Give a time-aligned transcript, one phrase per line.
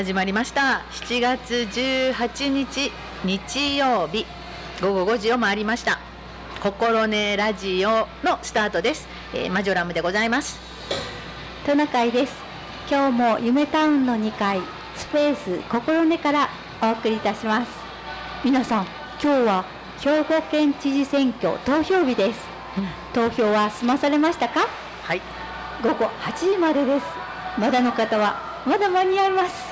[0.00, 0.82] 始まりました。
[0.92, 2.90] 7月18日
[3.22, 4.24] 日曜日。
[4.80, 5.98] 午後5時を回りました。
[6.62, 10.58] 心根ラジオのスタートです、えーマジョラムでございます。
[11.66, 12.34] トナカイです。
[12.90, 14.62] 今日も夢タウンの2階
[14.96, 16.48] スペース心根から
[16.80, 17.70] お送りいたします。
[18.42, 18.86] 皆さん
[19.22, 19.66] 今日は
[20.00, 22.40] 兵庫県知事選挙投票日です。
[23.12, 24.66] 投票は済まされましたか？
[25.02, 25.20] はい。
[25.82, 27.06] 午後8時までです。
[27.58, 29.69] まだの方はまだ間に合います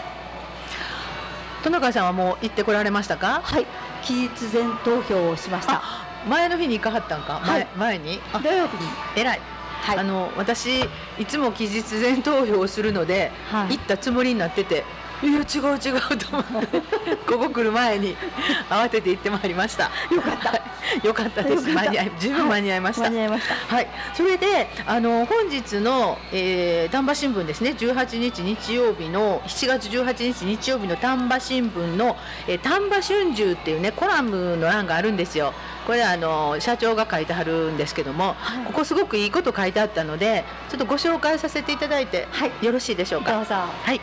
[1.63, 3.41] トナカイさんはもう行ってこられましたか？
[3.43, 3.67] はい。
[4.03, 5.83] 期日前投票をしました。
[6.29, 7.67] 前の日に行かはったんか、はい。
[7.77, 8.21] 前前に？
[8.33, 8.89] あ土曜日に。
[9.17, 9.41] 偉い、
[9.83, 9.99] はい。
[9.99, 10.81] あの私
[11.19, 13.77] いつも期日前投票をするので、はい。
[13.77, 14.85] 行ったつもりになってて
[15.23, 16.81] いや違う違うと思って。
[17.27, 18.17] ここ来る前に
[18.71, 19.91] 慌てて行ってまいりました。
[20.15, 20.51] よかった。
[20.51, 21.07] はい。
[21.07, 21.69] よかったです。
[21.69, 23.77] 間に合い十分間に合いました、間に合いました。
[23.77, 27.75] はい、それであの本日の、えー、丹波新聞ですね。
[27.79, 35.53] 18日日曜日の7月18日日曜日の丹波新聞の、えー丹波春秋っていうねコラムの欄があるんですよ。
[35.87, 38.65] これあの社長が書いてはるんですけども、はい。
[38.67, 42.53] ここすごくいいこと書いてあったのでちょっとご紹介させていただいて、はい。
[42.63, 43.33] よろしいでしょうか？
[43.33, 43.55] どうぞ。
[43.55, 44.01] はい、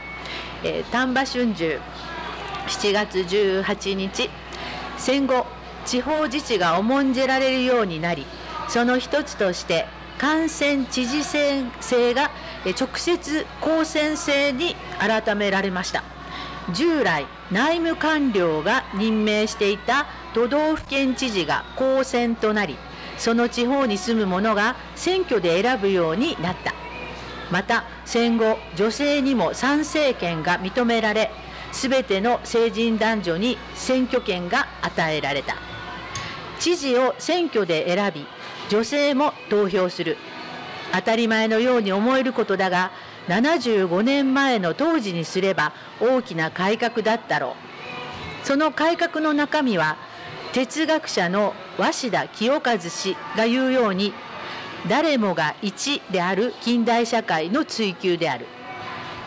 [0.66, 1.80] えー丹波春秋
[2.68, 4.32] 7月18日。
[4.98, 5.46] 戦後
[5.86, 8.26] 地方自治が重んじられるようになり
[8.68, 9.86] その一つとして
[10.18, 12.32] 感染知事選制が
[12.66, 16.04] 直接公選制に改められました。
[16.74, 22.76] 従来内務官僚が任命していた都道府県知事が公選となり
[23.20, 26.85] その地方に住む者が選挙で選ぶようになった。
[27.52, 31.32] また戦後女性にも参政権が認められ
[31.72, 35.56] すべての成人男女に選挙権が与えられた。
[36.60, 38.26] 知事を選挙で選び
[38.70, 40.18] 女性も投票する。
[40.94, 42.92] 当たり前のように思えることだが
[43.28, 47.56] 75年前の当時にすれば大きな改革だったろ
[48.44, 48.48] う。
[48.48, 49.98] その改革の中身は
[50.54, 54.14] 哲学者の鷲田清和氏が言うように
[54.88, 58.46] 誰もが一である近代社会の追求である。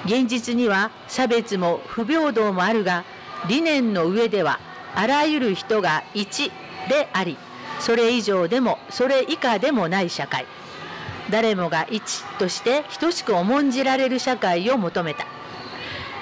[0.04, 3.04] 現実には差別も不平等もあるが
[3.48, 4.60] 理念の上では
[4.94, 6.52] あらゆる人が一
[6.88, 7.36] であり
[7.80, 10.46] それ以上でもそれ以下でもない社会。
[11.30, 15.26] 誰もが一として等しく重んじられる社会を求めた。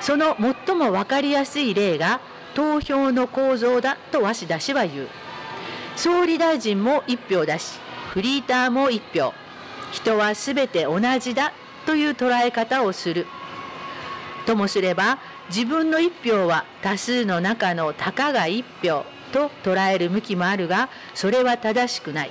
[0.00, 0.36] その
[0.66, 2.20] 最も分かりやすい例が
[2.54, 5.08] 投票の構造だと鷲田氏は言う。
[5.94, 7.78] 総理大臣も1票だし
[8.16, 9.34] フリーターも1票。
[9.92, 11.52] 人は全て同じだ
[11.84, 13.26] という捉え方をする。
[14.46, 15.18] ともすれば
[15.50, 22.30] 自分の1票は多数の中のたかが1票と捉える向きもあるがそれは正しくない。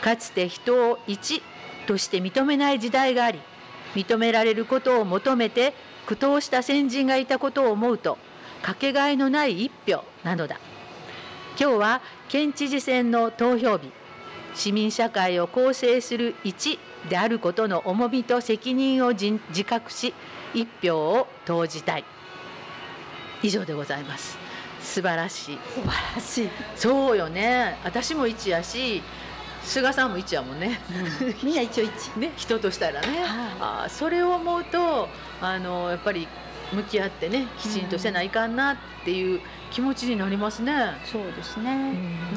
[0.00, 1.42] かつて人を1
[1.86, 3.40] として認めない時代があり
[3.94, 5.74] 認められることを求めて
[6.06, 8.16] 苦闘した先人がいたことを思うと
[8.62, 10.58] かけがえのない1票なのだ。
[11.60, 12.00] 今日は
[12.30, 13.90] 県知事選の投票日。
[14.54, 16.78] 市民社会を構成する一
[17.08, 20.14] であることの重みと責任を自自覚し
[20.54, 22.04] 一票を投じたい。
[23.42, 24.38] 以上でございます。
[24.80, 25.58] 素晴らしい。
[25.74, 27.78] 素晴らしい、そうよね。
[27.84, 29.02] 私も一やし
[29.62, 30.78] 菅さんも一やもんね。
[31.42, 31.90] みんな一応一。
[32.16, 33.06] ね人としたらね、
[33.60, 35.08] あーそれを思うと
[35.40, 36.28] あのやっぱり
[36.72, 40.72] 向き合ってねきちんとせないかんなっていう気持ちになりますね、
[41.04, 41.72] そうですね、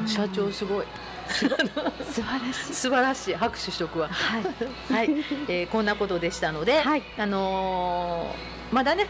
[0.00, 0.08] うん。
[0.08, 0.86] 社長すごい
[1.28, 2.74] 素晴らしい。
[2.74, 3.34] 素晴らしい。
[3.34, 4.08] 拍手しとくわ。
[4.08, 4.42] はい。
[4.92, 5.10] はい、
[5.48, 7.02] えーこんなことでしたので、はい。
[7.18, 9.06] あのーまだね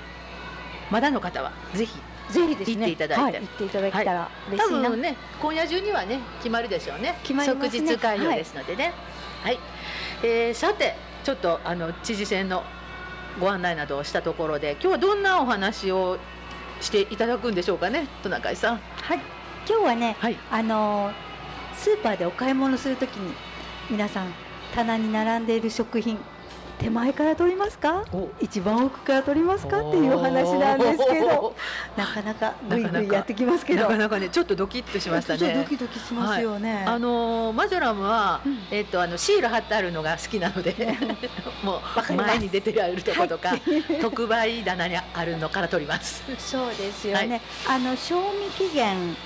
[0.91, 1.99] まだの方はぜひ
[2.31, 2.77] ぜひですね。
[2.77, 3.23] 行っていただいて。
[3.23, 7.19] はい、行っていただけたら嬉多しいな、分ね今夜中にはね決まるでしょうね。
[7.23, 7.79] 決まりますね。
[7.79, 8.93] 即日開票ですのでね。
[9.43, 9.59] はい、
[10.23, 12.65] えーさてちょっとあの知事選の
[13.41, 16.19] ご案内などをしたところで今日はどんなお話を
[16.81, 18.81] していただくんでしょうかねトナカイさん。
[19.03, 19.21] はい、
[19.69, 20.37] 今日はね、はい。
[20.51, 21.28] あのー
[21.79, 23.33] スーパーでお買い物するときに
[23.91, 24.33] 皆さん
[24.75, 26.19] 棚に並んでいる食品
[26.79, 28.05] 手前から取りますか？
[28.13, 28.29] お。
[28.41, 31.57] 一番奥から取りますかっていうお話なんですけど
[31.99, 33.83] なかなかぐいぐいやってきますけど。
[33.83, 38.59] なかなかねちょっとドキッとしましたちょっとドねキドキしますよね、あのーマジョラムは、うん。
[38.71, 40.77] えっとあのシール貼ってあるのが好きなので
[41.65, 41.81] も
[42.11, 43.55] う前に出てあるとことか、
[44.01, 46.23] 特売棚にあるのから取ります。
[46.39, 49.17] そうですよね、あの賞味期限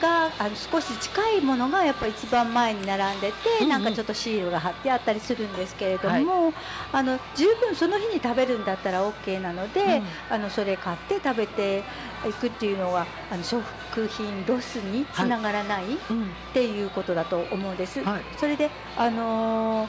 [0.00, 3.68] があの少し近いものがやっぱり一番前に並んでて、うんうん。
[3.70, 6.52] なんかちょっとシールが貼ってあったりするんですけれども、
[6.92, 10.04] あの十分その日に食べるんだったら OK なので、うん。
[10.30, 11.84] あのそれ買って食べて
[12.28, 13.62] いくっていうのはあの食
[14.08, 16.30] 品ロスにつながらないっうん。
[16.52, 18.02] ていうことだと思うんです。
[18.02, 18.22] はい。
[18.36, 19.88] それであのー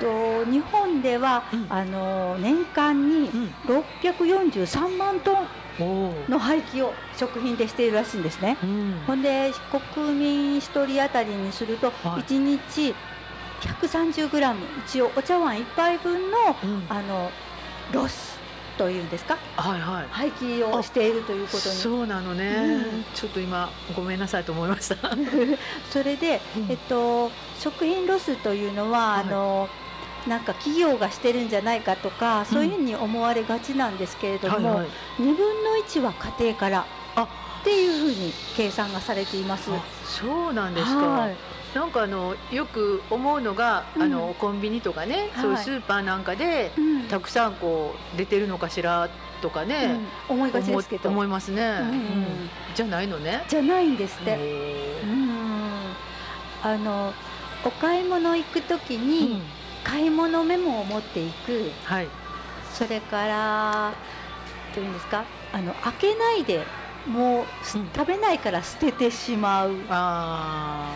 [0.00, 1.66] と日本では、うん。
[1.68, 3.54] あの年間にうん。
[3.66, 5.46] 643万トン
[6.28, 8.56] の廃棄を食品でしているらしいんですね。
[8.62, 9.02] うん。
[9.06, 9.52] ほんで
[9.94, 12.22] 国民1人当たりにするとはい。
[12.22, 12.94] 1日
[13.60, 14.54] 130g
[14.86, 16.86] 一応お茶碗1杯分のうん。
[16.88, 17.30] あの
[17.92, 18.38] ロス
[18.78, 19.36] というんですか？
[19.56, 20.06] はいはい。
[20.10, 21.74] 廃棄をしているということに。
[21.74, 22.46] そうなのね、
[22.92, 23.04] うん。
[23.14, 24.96] ちょっと今ごめんなさいと思いました。
[25.90, 26.70] それで、うん。
[26.70, 29.20] えっと、食品ロスというのは、はい。
[29.22, 29.68] あの
[30.26, 34.86] なんか企業がしてるんじゃないかとか、そういうふうに思われがちなんですけれども、はいはい。
[35.20, 36.86] 2分の1は家庭から
[37.16, 37.22] あ。
[37.22, 39.70] っていうふうに計算がされています。
[39.72, 41.36] あそうなんですか、はい。
[41.74, 44.02] なんかあのよく思うのが、うん。
[44.02, 47.02] あのコンビニとかね、そういうスーパーなんかでうん。
[47.04, 49.08] たくさんこう出てるのかしら
[49.40, 50.36] とかね、うん。
[50.36, 53.44] 思いがちですけど、思思いますね、うんうんじゃないのね。
[53.48, 54.38] じゃないんですって。
[56.64, 57.12] あの
[57.64, 59.42] お買い物行くときうにん
[59.84, 62.08] 買い物メモを持っていく、はい。
[62.72, 63.92] それから
[64.74, 65.24] どういうんですか？
[65.52, 66.64] あの開けないで
[67.06, 67.88] もうすうん。
[67.94, 69.74] 食べないから捨ててしまう。
[69.90, 70.94] あ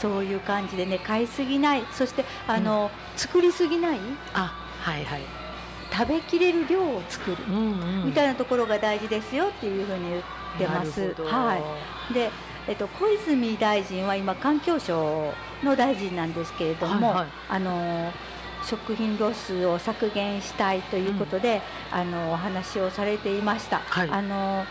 [0.00, 1.84] そういう感じでね買いすぎない。
[1.92, 3.96] そしてあの、作りすぎない？
[3.96, 4.00] ー
[4.34, 5.22] あはいはい、
[5.90, 8.06] 食べきれる量を作る、うんうん。
[8.06, 10.22] みたいなところが大事ですよっていうふうに言っ
[10.58, 11.00] てます。
[11.00, 11.28] なるほど。
[11.30, 11.56] は
[12.10, 12.30] い、で、
[12.68, 15.32] えっと、小泉大臣は今環境省
[15.64, 17.26] の大臣なんですけれども、はいはい。
[17.48, 18.12] あの
[18.66, 23.78] 食品ロスを削減したいということで、あのお話をされていました。
[23.78, 24.10] はい。
[24.10, 24.66] あの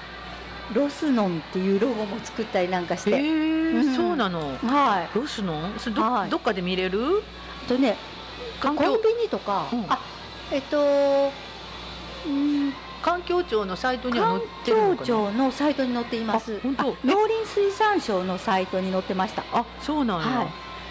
[0.76, 3.96] ロスノンっていうロゴも作ったりなんかしへて、え、うん。
[3.96, 4.42] そうなの。
[4.58, 5.18] はい。
[5.18, 6.30] ロスのそれど,、はい。
[6.30, 7.24] どっかで見れる？
[7.68, 7.96] とね、
[8.62, 8.82] コンビ
[9.24, 9.86] ニとか、うん。
[9.90, 9.98] あ、
[10.52, 10.78] えっと、
[12.28, 12.74] うん、
[13.08, 16.58] 環境庁のサイトには載環ってるのかな境庁のサイトに載っています。
[16.58, 16.90] あ本当？
[16.90, 19.46] あ農林水産省のサイトに載ってました。
[19.54, 20.48] あそうなんや、はい。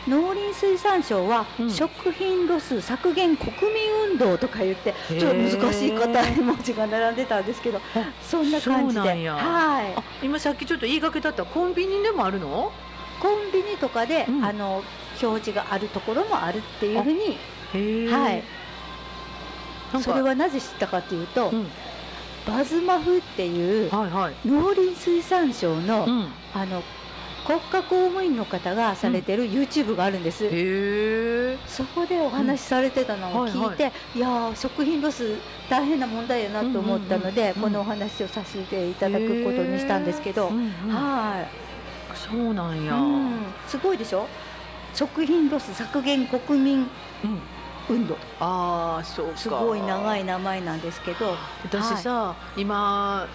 [0.08, 1.70] 農林水産省は、うん。
[1.70, 7.80] 食品ロス削減国民運動とか言ってちょっと難しい硬い文字が並んでたんですけど
[8.22, 9.00] そんな感じで。
[9.00, 9.34] そうなんや。
[9.34, 9.94] はい。
[9.94, 12.72] あ今さっきちょっと言いかけだったコンビニでもあるの？
[13.20, 14.42] コンビニとかで、うん。
[14.42, 14.82] あの
[15.22, 18.08] 表示があるところもあるっていうふうに。
[18.10, 18.42] はい。
[20.00, 21.66] それはなぜ知ったかというと、うん
[22.46, 24.34] バズマフっていうはいはい。
[24.46, 26.28] 農林水産省の,、うん。
[26.54, 26.82] あの
[27.46, 35.36] 国家公務員の方がされてる YouTube があるんです、へえそこでお話しされてたのを聞いて、いやー食品ロス
[35.70, 37.62] 大変な問題やなと思ったので、うんうんうん。
[37.62, 40.70] このお話をさせていただくことにしたんですけど、うんうん。
[40.88, 43.30] はい、そうなんや、うん。
[43.68, 44.26] すごいでしょ？
[44.92, 47.40] 食品ロス削減国民うん
[47.88, 48.16] 運動。
[48.40, 49.36] ああそうか。
[49.36, 53.26] すごい長い名前なんですけど私さ、今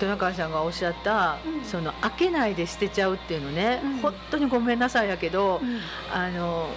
[0.00, 1.64] 豊川さんがおっしゃった、うん。
[1.64, 3.98] その開けないで捨てちゃうっていうのね、うん。
[3.98, 5.80] 本当にごめんなさいやけど、うん。
[6.12, 6.68] あの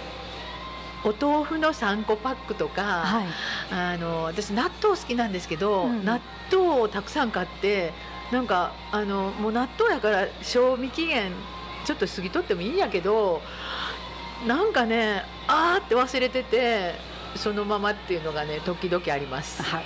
[1.02, 3.26] お豆腐の3個パックとか、はい。
[3.72, 6.04] あの私納豆好きなんですけど、うん。
[6.04, 6.20] 納
[6.52, 7.92] 豆をたくさん買って
[8.32, 11.32] なんかあのもう納豆やから賞味期限
[11.84, 13.40] ちょっと過ぎとってもいいんやけど
[14.46, 16.94] なんかねあーって忘れてて
[17.36, 19.62] そのままっていうのがね時々あります。
[19.62, 19.84] はい、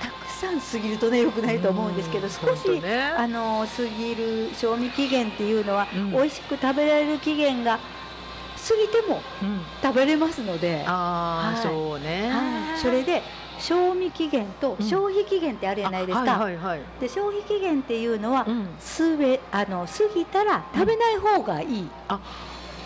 [0.00, 2.30] たくさん過ぎるとねよくないと思うんですけどうん。
[2.30, 3.12] 少し、ね。
[3.16, 6.12] あの過ぎる賞味期限っていうのは、うん。
[6.12, 9.60] 美味しく食べられる期限が過ぎてもうん。
[9.82, 11.62] 食べれますので、ああ、はい。
[11.62, 13.22] そうね、はい、それで
[13.58, 14.86] 賞味期限とうん。
[14.86, 21.88] 消費期限ってあるじゃないですか、あはいはいはい、で消費期限っていうのは、うん、すべあの過ぎたら食べない方がいい、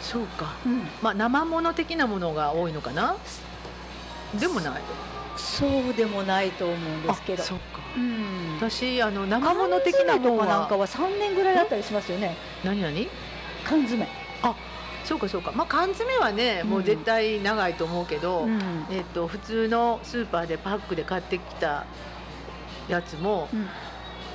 [0.03, 0.55] そうか。
[0.67, 0.87] うん。
[1.03, 3.17] まあ生もの的なものが多いのかな？
[4.39, 4.83] でもない。
[5.37, 7.43] そうでもないと思うんですけど。
[7.43, 7.81] あそうか。
[7.97, 8.57] うん。
[8.57, 10.47] 私あの生缶もの的な詰ものは。
[10.47, 12.37] なんかは3年ぐらいだったりしますよね。
[12.65, 13.09] 何何？
[13.65, 14.07] 缶詰、
[15.05, 15.53] そうかそうか。
[15.53, 18.87] まあ缶詰はねもう絶対長いと思うけど、うん。
[18.91, 21.87] えっと普通のスーパーでパックで買ってきた
[22.89, 23.69] やつも、うん。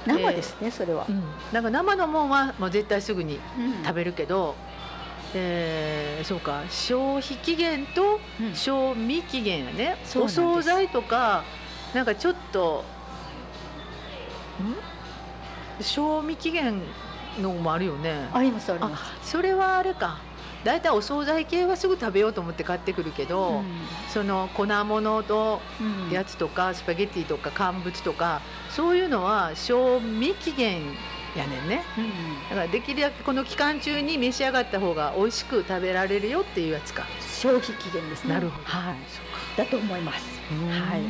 [0.05, 1.05] 生ですね、それは。
[1.09, 3.83] う、ん、なんか生のもんはもう絶対すぐにうん。
[3.83, 4.55] 食べるけど、
[5.33, 8.55] えーそうか消費期限とうん。
[8.55, 10.35] 賞味期限やね、うなんです。
[10.35, 11.43] 惣菜とか
[11.93, 12.83] なんかちょっと
[15.79, 15.83] ん？
[15.83, 16.81] 賞味期限
[17.41, 18.29] のもあるよね。
[18.33, 19.01] ありますあります。
[19.01, 20.19] あそれはあれか。
[20.63, 23.61] 大体お惣菜系はすぐ食べようと思って買ってくるけど、
[24.09, 26.11] その粉物とうん。
[26.11, 30.81] やつとかスパゲッティとか乾物とかそういうのは賞味期限
[31.39, 31.83] やねんね。
[31.97, 32.49] うん。
[32.49, 38.33] だからできるだけこの期間中に召し上がった方が美味しく食べられるよっていうやつか、消費期限ですね。
[38.33, 38.63] なるほど。
[38.65, 38.95] はい。
[39.07, 39.63] そうか。
[39.63, 40.25] だと思います。
[40.69, 41.01] はい。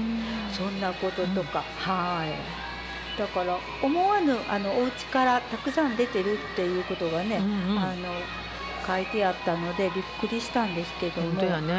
[0.54, 3.20] そんなこととか、はい。
[3.20, 7.80] だから思わぬあのお家からたくさん出てるっていうことがね、うんうん。
[7.80, 8.14] あの
[8.86, 11.30] 書いてあったのでびっくりしたんですけども。
[11.30, 11.74] 本当やね、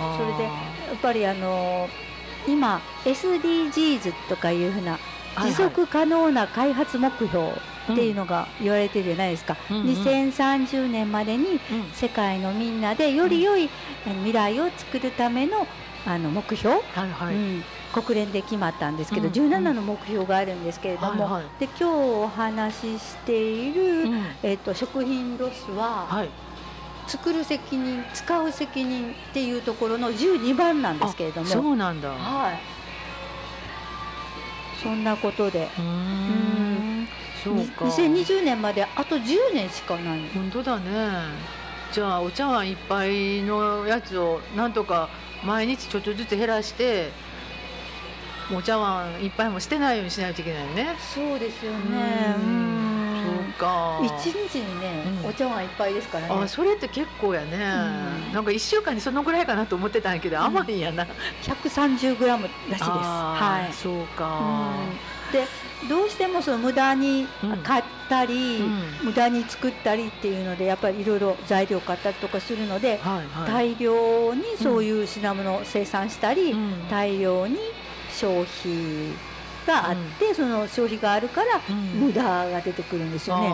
[0.00, 0.16] うん。
[0.16, 0.50] それでや
[0.94, 1.88] っぱりあの
[2.48, 4.98] 今 SDGs とかいうふうな
[5.36, 7.52] 持続可能な開発目標
[7.92, 9.86] っていうのが言われてるじゃないですか、うんうん。
[9.86, 11.58] 2030年までにうん。
[11.92, 13.68] 世界のみんなでより良い
[14.04, 15.66] 未来を作るための
[16.06, 21.60] あの目標、はいはい、うん、国連で決まったんですけど、うん17の目標があるんですけれども、はいはい。
[21.60, 24.22] で今日お話ししている、うん。
[24.42, 26.30] えっと食品ロスは、はい。
[27.06, 31.46] 作る責任使う責任っていうところの12番なんですけれども。
[31.46, 32.08] そうなんだ。
[32.10, 32.79] はい
[34.82, 35.68] そんなことで。
[35.78, 37.08] うーん。
[37.42, 40.28] そうにか2020年まであと10年しかない。
[40.34, 40.90] 本当だね。
[41.92, 45.08] じゃあお茶碗いっぱいのやつをなんとか
[45.44, 47.10] 毎日ちょっとずつ減らして
[48.54, 50.96] お茶碗いっぱいもしてないようにしないといけないよね。
[50.98, 52.34] そうですよね。
[52.36, 52.89] ううん
[53.60, 54.00] か。
[54.02, 55.28] 一日にね、うん。
[55.28, 56.34] お茶碗いっぱいですからね。
[56.44, 58.32] あそれって結構やね、ん。
[58.32, 60.44] なんか1週間にそのぐらいかなと思ってたんやけど、うん。
[60.44, 61.06] 甘いんやな。
[61.42, 62.84] 130g らしいです。
[62.84, 63.72] はい。
[63.74, 64.72] そうか、
[65.28, 65.32] うん。
[65.32, 65.46] で
[65.88, 67.56] どうしてもその無駄にうん。
[67.58, 69.06] 買ったり、うん。
[69.06, 73.76] 無駄に作ったりっていうのでやっぱりいろいろ材料買ったりとかするので、はいはい。
[73.76, 76.88] 大量にそういう品物を生産したり、うん。
[76.88, 77.58] 大量に
[78.12, 79.29] 消費
[79.66, 82.06] があって、その消費があるからうん。
[82.06, 83.48] 無駄が出てくるんですよね。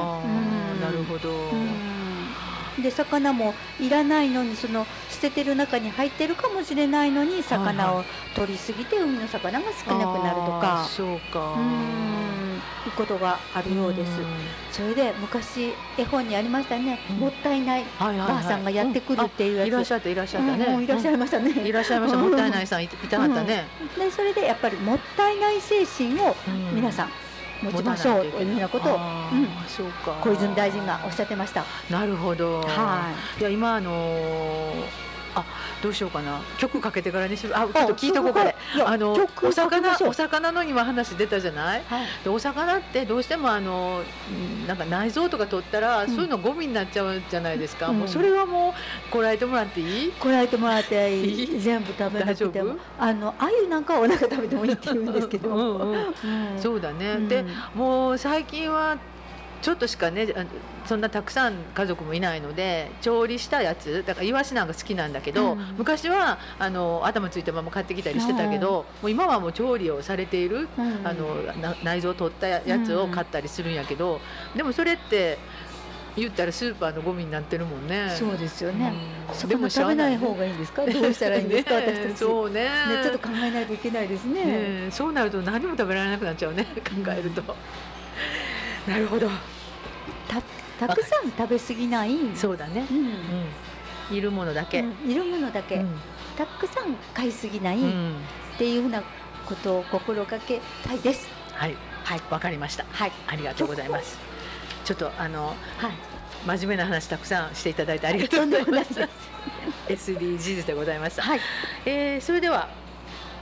[0.80, 1.56] なるほど、う
[2.80, 2.82] ん。
[2.82, 10.86] で魚もいらないのにその捨ててる中に入ってるかもしれないのに魚を取りすぎて海の魚が少なくなるとか。
[10.88, 11.54] そうか。
[11.54, 12.45] うん
[12.88, 14.12] いうことがあるようです。
[14.71, 17.16] それで昔絵本にありましたね、うん。
[17.16, 22.19] もったいないばあさんがやってくるっていうやつ、いらっしゃったいらっしゃったね、いらっしゃいましたね、うんいらっしゃいました。
[22.19, 23.66] もったいないさんいいたかったね、
[23.99, 26.35] でそれでやっぱりもったいない精神を
[26.73, 27.11] 皆さん
[27.62, 28.99] 持ちましょうというふうなことを、
[29.66, 30.12] そうか。
[30.23, 31.64] 小泉大臣がおっしゃってました。
[31.90, 35.45] なるほど、、はいや今あのーあ
[35.83, 36.40] どうしようかな。
[36.59, 37.52] 曲かけてからにしよう。
[37.55, 41.83] あちょっと聞いとこうこれあの曲お魚お魚の今話出たじゃない？
[41.87, 42.07] はい。
[42.25, 44.33] でお魚ってどうしてもあのう
[44.64, 46.11] んなんか内臓とか取ったら、うん。
[46.11, 47.99] そういうのゴミになっちゃうじゃないですか、うん。
[47.99, 50.12] もうそれはもうこらえてもらっていい？
[50.12, 51.61] こらえてもらっていい？
[51.61, 52.50] 全部食べなくても。
[52.50, 52.78] 大丈夫？
[52.99, 55.55] あの鮎なんかはお腹食べてもいいって言うんですけど。
[55.55, 56.14] うん。
[56.59, 57.28] そうだね、うん。
[57.28, 58.97] でもう最近は
[59.66, 60.44] ちょっとしかねあ
[60.87, 65.75] そんなたくさん家族もいないので調理したやつだからイワシなんか好きなんだけど、うん。
[65.76, 71.00] 昔はあの頭ついたまま買ってきたりしてたけど、もう今はもう調理をされている、うん。
[71.04, 74.20] あのな内臓を取ったやつを買ったりするんやけど、
[74.54, 75.37] でもそれって
[76.14, 78.14] 言ったらスーパーのゴミになってるもんね。
[78.16, 78.92] そうですよね、
[79.28, 79.35] うん。
[79.35, 80.87] そこも食べない方がいいんですか？
[80.87, 81.87] どうしたらいいんですか、ね。
[81.88, 82.18] 私たち。
[82.18, 82.62] そうね。
[82.62, 82.70] ね
[83.02, 84.44] ちょっと考えないといけないですね。
[84.44, 86.64] ねそうなると何も食べられなくなっちゃうね。
[86.64, 87.42] 考えると。
[88.87, 89.28] なるほど。
[90.28, 92.87] たたくさん食べ過ぎないそうだね。
[92.90, 93.00] うんう
[94.12, 94.16] ん。
[94.16, 94.80] いるものだけ。
[94.80, 96.00] うんいるものだけ、うん
[96.37, 98.14] たくさん買いすぎないっうん
[98.59, 99.02] ていうふうな
[99.47, 101.75] ことを心がけたいですはい。
[102.04, 102.21] はい。
[102.30, 102.85] わかりました。
[102.92, 104.18] はいありがとうございます。
[104.85, 105.56] ちょっとあのはい
[106.47, 109.09] 真面目な話たくさんしていただいてありがとうございました。
[109.88, 111.23] SDGs でございました。
[111.23, 111.40] はい、
[111.87, 112.68] えー、それでは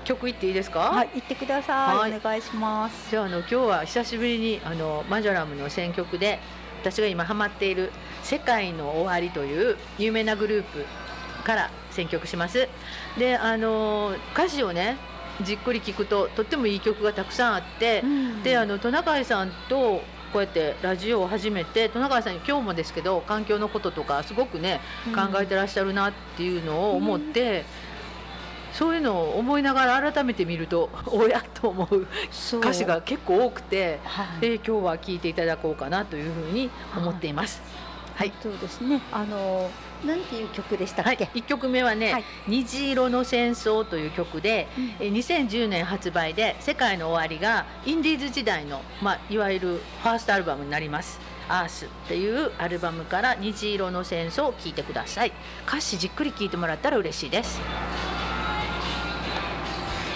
[0.04, 0.78] 曲いっていいですか？
[0.90, 6.38] はい、言ってください、はいお願いしますじゃああの今日は久しぶりにあのマジョラムの選曲で
[6.84, 7.90] 私が今ハマっている
[8.22, 10.84] 「世界の終わり」という有名なグループ
[11.42, 12.68] から選曲します。
[13.18, 14.98] であの歌詞をね
[15.40, 18.04] じっくり聞くととってもいい曲がたくさんあって、
[18.44, 24.80] であのトナカイさんとこうやってラジオを始めてトナカイさんに今日もですけど環境のこととかすごくね
[25.14, 27.64] 考えてらっしゃるなっていうのを思って、
[28.74, 32.06] そういうのを思いながら改めて見ると おやと思う
[32.58, 34.40] 歌詞が結構多くて、はい。
[34.40, 37.62] で今日は聴いていただこうかなというふうに思っています。
[38.16, 39.00] はい、そうですね。
[39.12, 39.70] あの
[40.04, 42.24] なんていう曲でしたっけ、はい、1曲目はね、はい。
[42.48, 44.68] 虹色の戦争」という曲で、
[45.00, 49.68] えー2010年発売で「世界の終わり」がインディーズ時代の、まあ、いわゆる
[50.02, 55.32] ファーストアルバムになります「アースっていうアルバムから「虹色の戦争」を聴いてください。
[55.66, 57.60] 歌詞じっくり聴いてもらったら嬉しいです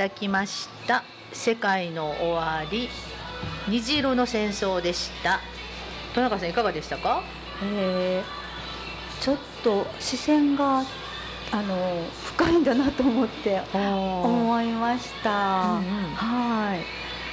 [0.00, 2.88] ただきました「世界の終わり」
[3.68, 5.40] 「虹色の戦争」でした。
[6.14, 7.22] 田中さんいかがでしたか、
[7.62, 10.78] えー、ちょっと視線が
[11.52, 16.74] あの深いんだなと思って思いました、うんうん、は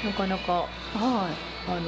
[0.04, 0.06] い。
[0.06, 0.68] なかなかはい。
[1.72, 1.82] あの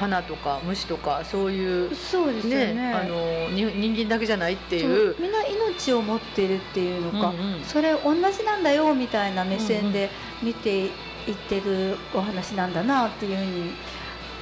[0.00, 2.72] 花とか虫とかそういうそうですよね。
[2.72, 7.64] ねあのに人間だけじゃないっていそううみんな命を持ってるっていうのか、うんうん。
[7.64, 10.08] それ同じなんだよみたいな目線で
[10.42, 10.90] 見ていっ
[11.50, 13.72] てるお話なんだなっていうふうに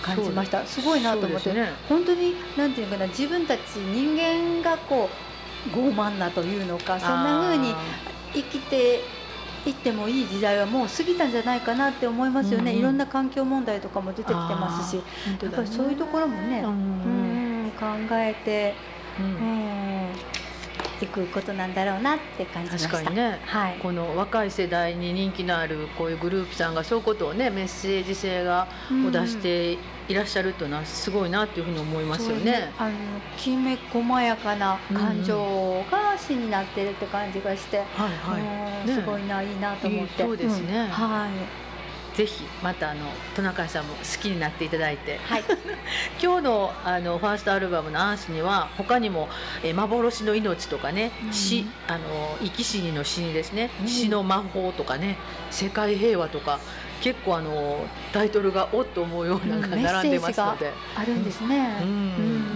[0.01, 0.65] 感じました。
[0.65, 0.81] す。
[0.81, 1.73] ごいなと思って、ね。
[1.89, 5.11] 本当になんていうかな自分たち人間がこ
[5.67, 7.77] う傲慢なというのかそんな風にあ
[8.33, 9.01] 生きて
[9.67, 12.81] いってもいい時代はもう過ぎたんじゃないかなって思いますよね、うんうん。
[12.81, 14.97] いろんな環境問題とかも出てきてますし。
[14.97, 15.03] ね。
[15.43, 16.73] やっぱりそういうところもね、うんう
[17.67, 18.75] ん考えて、
[19.21, 19.27] うん。
[19.27, 20.09] うん、
[21.01, 22.89] いくことなんだろうなって感じました。
[22.89, 23.41] 確かにね。
[23.45, 28.67] はい、この若い世代に人気のあるこういうグループさんがそういうことをねメッセージ性が
[29.07, 32.73] を出していらっしゃるというのはすごいなっていうふうに思いますよそうね。
[32.79, 32.95] あの
[33.37, 38.43] きめ細やかな感情が詩になってるって感じがして、はいはい。
[38.43, 40.23] ねうんすごいないいなと思って。
[40.23, 41.31] そうですねんはい。
[42.17, 43.03] ぜひまたあの
[43.37, 45.45] トナカイさんも好きになっていただいて、はい。
[46.21, 49.29] 今日のあのファーストアルバムのアンスには他にも、
[49.63, 55.17] えー幻の命とかね、うん死あの生き死にの死にですね、うん死の魔法とかね
[55.51, 56.59] 世界平和とか
[57.01, 61.77] 結構あのタイトルがおっと思うようなのがうん並んでますので、あるんですね。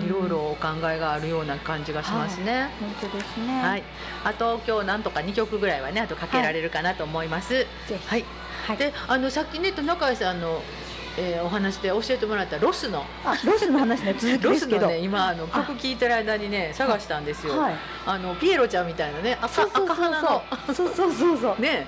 [0.05, 2.69] いろいろお考えがあるような感じがしますね。
[2.81, 3.63] 本当ですね。
[3.63, 3.83] はい、
[4.25, 7.67] あと今日なんとか2曲ぐらいはねあとかけられるかなと思います。
[8.07, 8.25] はい、
[8.67, 8.77] はい。
[8.77, 10.61] であのさっきねトナカイさんの、
[11.19, 14.81] えーお話で教えてもらったロスのあ、ロスの話ね 続きロですけど。
[14.81, 17.59] スのね今あのあ曲聴いてる間にね探したんですよ。
[17.59, 17.75] はい。
[18.07, 20.43] あのピエロちゃんみたいなね赤赤花の
[20.75, 21.61] そうそうそうそう。
[21.63, 21.87] ね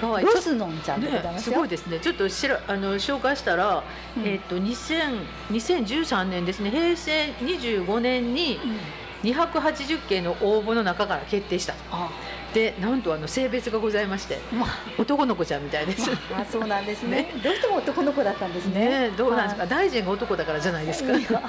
[0.00, 1.54] 可愛いロスノンちゃんねますよ。
[1.54, 1.98] すごいですね。
[2.00, 3.82] ちょっとしらあの紹介したら、
[4.16, 11.74] うんえっ、と2000 2013年ですね平成25年にうん280件の応募の中から決定した。
[11.90, 12.10] あ、
[12.54, 14.68] でなんとあの性別がございましてまあ。
[14.98, 16.10] 男の子ちゃんみたいです。
[16.30, 19.08] まあ、そうなんですねどうしても男の子だったんですね。
[19.08, 21.12] ねどうなんですか、は大臣が男だからじゃないですか。
[21.12, 21.40] 理由は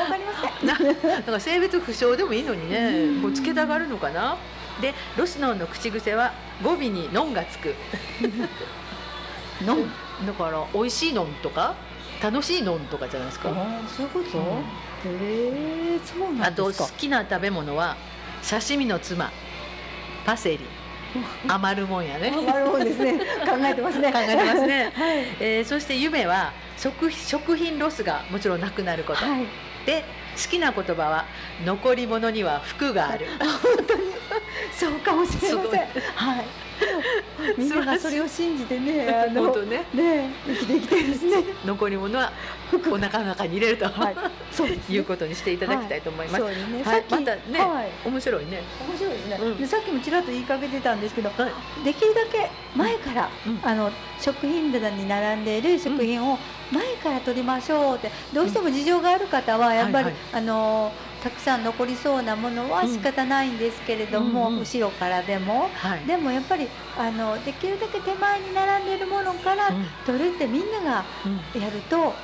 [0.00, 0.66] わかりません。
[0.66, 2.70] ななんか性別不詳でもいいのにうん
[3.16, 4.36] ね、こうつけたがるのかな？
[4.80, 7.74] で、ロシノンの口癖は語尾にノンがつく。
[9.64, 9.90] ノン、
[10.26, 11.74] だから美味しいのんとか
[12.22, 13.48] 楽しいのんとかじゃないですか。
[13.50, 14.38] あーそういうこと？
[14.38, 14.44] うん
[15.04, 16.84] へえ、そうなあとんですか。
[16.88, 17.96] 好きな食べ物は
[18.48, 19.30] 刺身の妻、
[20.24, 20.60] パセリ、
[21.48, 22.32] 余るもんやね。
[22.36, 23.14] あなるほどですね。
[23.14, 24.12] 考えてますね。
[24.12, 24.92] 考えてますね。
[24.96, 25.18] はい。
[25.40, 29.24] えーそして夢は食食品ロスがもちろんなくなること。
[29.24, 29.46] はい。
[29.86, 30.04] で
[30.36, 31.24] 好きな言葉は
[31.64, 33.26] 残り物には服がある。
[34.78, 35.80] そうかもしれません。
[36.14, 36.65] はい。
[37.56, 41.44] みんながそれを信じてね、あのねね生きていきたいですね。
[41.64, 42.32] 残り物は
[42.90, 44.16] お腹の中に入れると、はい。
[44.50, 44.68] そう。
[44.88, 46.40] いうことにしていただきたいと思います。
[46.40, 46.82] そうですね。
[46.82, 48.08] はいさっきまたねはい。
[48.08, 48.62] 面白いね。
[48.88, 51.84] 面白いですね、うんでさっきもちらっと言いかけてたんですけどはい。
[51.84, 56.38] できるだけ前から、うんあの食品棚に並んでいる食品を
[56.72, 60.92] 前から取りましょうってどうしても事情がある方はやっぱり、はいはいあの
[61.26, 64.54] たくさん残りそうなものは仕方ないんですけれども、うんうん。
[64.54, 65.68] うん後ろからでも。
[65.74, 66.06] はい。
[66.06, 69.84] でもやっぱりあのできるだけ手前に並んでいるものからうん。
[70.06, 71.60] 取るってみんながうん。
[71.60, 72.14] やると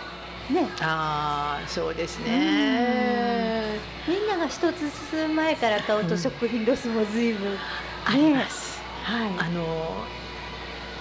[0.53, 0.69] ね。
[0.81, 3.81] ああそうですね。
[4.07, 7.59] みんなが一つ進む前から買うとうん食品ロスも随分、
[8.07, 8.81] あります。
[9.03, 9.31] はい。
[9.37, 9.97] あの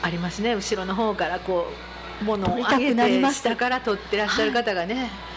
[0.01, 0.55] ありますね。
[0.55, 1.67] 後ろの方からこ
[2.21, 5.31] う物を取りたく上げて下から取ってらっしゃる方がね、取りた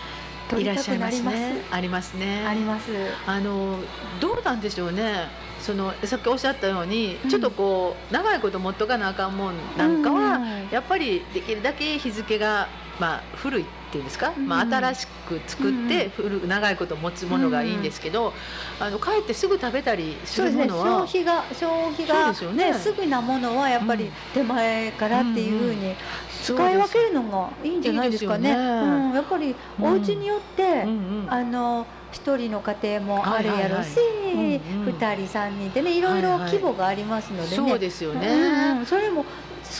[0.58, 1.62] いらっしゃいますすね。
[1.70, 2.44] ありますね。
[2.46, 2.90] あります。
[3.26, 3.78] あの
[4.20, 5.28] どうなんでしょうね。
[5.60, 12.68] そのさっきおっしゃったように、うんちょっとこう長いこと持っとかなあかんもんなんかは、うんやっぱりできるだけ日付が
[13.00, 14.48] まあ古いっていうんですか、うん。
[14.48, 18.32] まあ新しく作って古く長いこと持つものがいいんですけど、
[18.80, 20.64] あの帰ってすぐ食べたりすそうですね。
[20.66, 22.72] るものは、消費が消費がね。
[22.72, 24.10] ねすぐなものはやっぱりうん。
[24.34, 25.94] 手前からっていうふうに
[26.42, 28.50] 使い分けるのがいいんじゃないですかね。
[28.50, 28.60] いいね。
[28.60, 28.64] う
[29.10, 31.26] ん、やっぱりお家によって、うんうん。
[31.28, 34.56] あの一人の家庭もあるやろし、はいはいはい。
[34.56, 34.92] うんうん。
[34.92, 36.52] 二人三人でねいろいろはいはい。
[36.52, 37.56] 規模がありますのでね。
[37.56, 38.28] そうですよね。
[38.28, 38.86] うんうん。
[38.86, 39.24] それも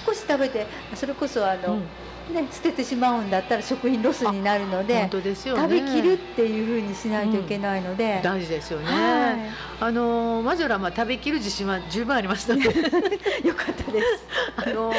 [0.06, 1.82] 少し食べてそれこそあの、うん
[2.32, 5.10] ね捨ててしまうんだったら食品ロスになるので本。
[5.10, 5.62] 当ですよね。
[5.62, 8.86] 食べきるっていうふうにしないといけないので、大事ですよね。
[8.86, 9.36] は
[9.80, 12.66] あのマジョラまあ食べきる自信は十分ありますので、い、
[13.46, 14.24] よかったです。
[14.56, 14.92] あの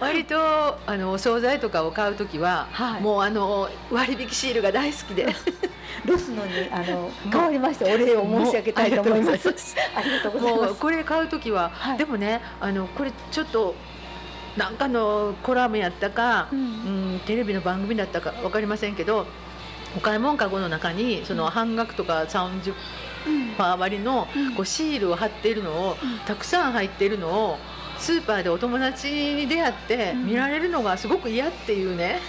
[0.00, 5.34] 割とあのお惣菜とかを買うときは、はいもうあの割引シールが大好きで、
[6.04, 9.48] ロスノンにあの変わりましてお礼を申し上げたいと思います。
[9.94, 10.72] ありがとうございもます。
[10.72, 13.74] うこれ買うときは、はいでもねあのこれちょっと
[14.56, 19.26] なんかのコラムやったか、ううんん、テレビの番組だったかわかりませんけど。
[19.94, 22.72] お買い物かごの中にその半額とか30
[23.26, 24.54] うんパー割りのうん。
[24.54, 26.18] こうシールを貼っているのをうん。
[26.26, 27.58] たくさん入っているのを
[27.98, 30.26] スーパーでお友達に出会ってうん。
[30.26, 32.20] 見られるのがすごく嫌っていうね、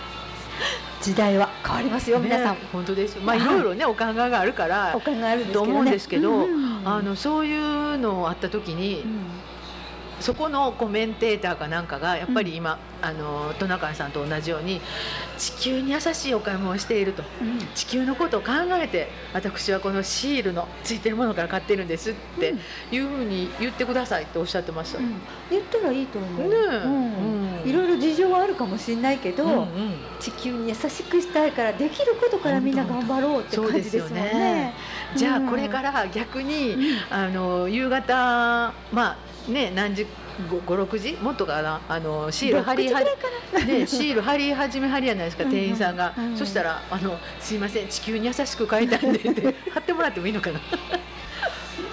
[1.02, 2.54] 時代は変わりますよ、皆さん。
[2.54, 3.18] ね本当です。
[3.22, 6.88] まあはいいろいろねお考えがあるからお考えあると思うんですけど、うんうんうん。
[6.88, 9.26] あのそういうのあった時に、うん
[10.20, 14.80] そこのコメンテーターかなんかがやっぱり今、あのトナカイさんと同じように
[15.36, 17.22] 地球に優しいお買い物をしていると。
[17.42, 17.58] うん。
[17.74, 18.52] 地球のことを考
[18.82, 22.54] えて私はこのシールのついてるものから買ってるんですって
[22.90, 24.98] いうふうに言ってくださいっておっしゃってました。
[24.98, 25.14] うん。
[25.50, 26.76] 言ったらいいと思う、ねえ。
[26.76, 27.62] うん。
[27.62, 27.68] うん。
[27.68, 29.50] いろいろ事情はあるかもしれないけど、うん。
[29.50, 29.66] うん
[30.18, 34.74] 地球に優しくしたいからできることからみんな頑張ろうって感じですもんね。
[35.14, 35.48] じゃあうん。
[35.48, 36.80] これから逆に、うん。
[37.10, 39.16] あの夕方まあ
[39.48, 40.06] ね何時
[40.50, 41.12] 56時？
[41.22, 41.80] もっとかな？
[41.88, 50.60] あのシール貼りは6時ぐらいかね、シール貼り始めはりやないですかうんうん店員さんが、うんそしたらあの「すいません地球に優しく買いたいんで」って 貼ってもらってもいいのかな？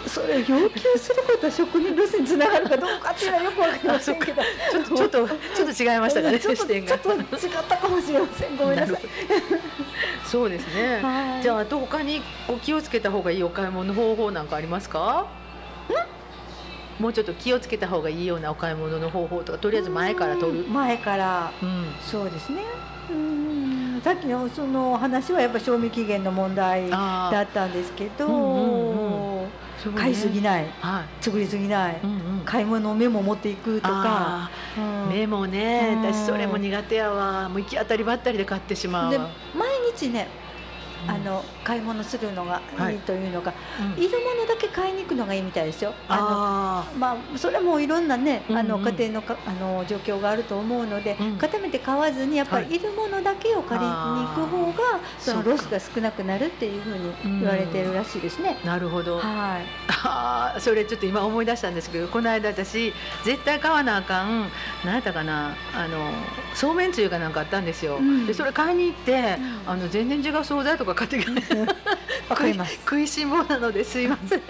[0.08, 4.42] それを要求することは職人路線につながるかどうかっていうのはよくわかりませんけど。
[4.72, 6.39] ちょっとちょっとちょっと違いましたかね。
[6.39, 8.56] ちょっと視点がちょっと違ったかもしれません。
[8.56, 8.98] ごめんなさい。
[10.24, 11.42] そうですね、はい。
[11.42, 15.26] じゃああと他にこう気をつけた方がいいお買い物の方法なんかありますか？
[16.99, 20.65] もうちょっと気をつけた方がいいようなお買い物の方法とかとりあえず前から取る？
[20.65, 21.51] うん前から。
[21.62, 21.86] うん。
[22.01, 22.62] そうですね。
[23.10, 24.01] うん。
[24.03, 29.49] さっきのその話はやっぱ賞味期限の問題あだったんですけど、うんうん
[29.84, 29.99] そうね。
[29.99, 30.65] 買いすぎない。
[30.82, 31.23] はい。
[31.23, 32.41] 作りすぎない、うんうん。
[32.45, 34.84] 買い物をメモ持っていくとか、あうん。
[35.10, 35.95] ーメモね。
[35.97, 37.49] うん私それも苦手やわ。
[37.49, 39.12] もう行き当たりばったりで買ってしまう。
[39.12, 40.42] 毎日ねうん
[41.08, 43.54] あの買い物するのがはいいいというのが、
[43.96, 44.04] うん。
[44.04, 45.94] いるものだけ買いに行くのがいいみたいですよ。
[46.08, 51.38] ああのまあ、それもいろんなね、あの家庭のかあの状況があると思うので、うん。
[51.38, 52.66] 固めて買わずにやっぱはい。
[52.70, 54.74] りいるものだけを借りに行く方が
[55.20, 58.58] そのそうかロスが少なくなるっていうふうに言われてるらしいですね。
[58.63, 59.20] ーなるほど。
[59.20, 59.66] はい。
[60.06, 64.50] あーそれちょっと今思い出したんですけどこの間私絶対買わなあかん
[64.84, 66.12] 何やったかなあの
[66.54, 68.28] そうめんつゆかなんかあったんですよ、うん。
[68.28, 69.62] でそれ買いに行って、ん。
[69.66, 71.56] あの全然違う惣菜とか買ってきて
[72.29, 72.73] わかります。
[72.75, 74.41] 食いしん坊なのですいません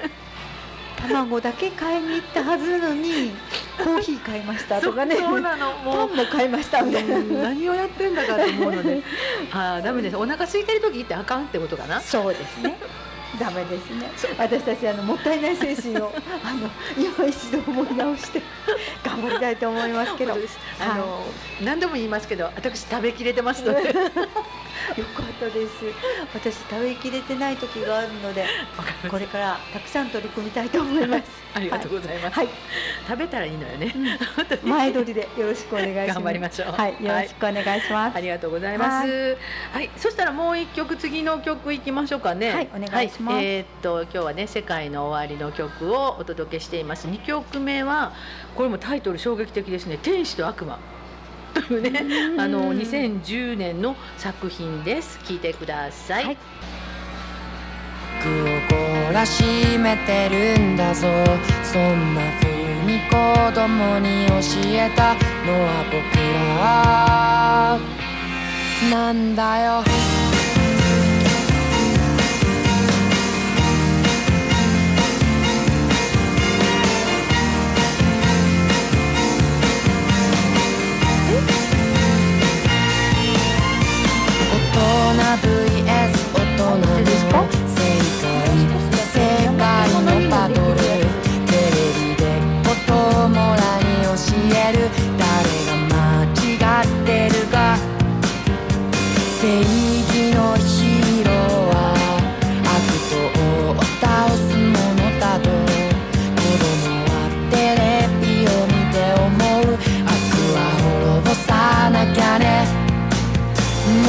[1.03, 3.31] 卵だけ買いに行ったはずなのに
[3.77, 5.17] コーヒー買いましたとかね。
[5.17, 7.17] そうなのもうパンも買いましたみたいな。
[7.17, 9.01] うん何をやってんだかと思うので
[9.51, 12.77] あーダメですお腹空いてる時ってあかんってことかなそうですね。
[13.39, 14.11] ダメですね。
[14.37, 18.41] 私たちあのもったいない精神をあの今一度思い直して
[19.03, 20.37] 頑張りたいと思いますけど。
[20.79, 21.23] あの、
[21.61, 23.95] 何度も言いますけど私食べきれてますので
[24.97, 25.85] よかったです。
[26.33, 28.45] 私食べきれてない時があるので、
[29.09, 31.23] これからたくさん取り組みたいと思います。
[31.53, 32.49] ありがとうございます、はい、
[33.07, 33.93] 食べたらいいのよね、
[34.35, 36.13] 本当に前撮りでよろしくお願いします。
[36.15, 38.17] 頑張りましょうはい、よろしくお願いします。
[38.17, 39.37] ありがとうございます。
[39.71, 42.53] はい、そしたらもう一曲次の曲いきましょうかね。
[42.53, 47.07] はいお願いしますはいえーっと今日はね世界の終わりの曲をお届けしています。
[47.07, 48.13] 二曲目は
[48.55, 49.97] これもタイトル衝撃的ですね。
[50.01, 50.79] 天使と悪魔。
[51.53, 51.99] というね
[52.33, 52.41] うん。
[52.41, 55.19] あの2010年の作品です。
[55.23, 56.25] 聞いてください。
[56.25, 56.37] はい。
[58.23, 58.47] 僕を
[58.79, 59.43] 懲らし
[59.77, 61.07] めてるんだぞ。
[61.63, 62.49] そんな風
[62.85, 63.15] に子
[63.53, 64.35] 供に教
[64.65, 65.13] えた
[65.45, 66.17] のは僕
[66.59, 67.79] ら。
[68.89, 70.12] なんだよ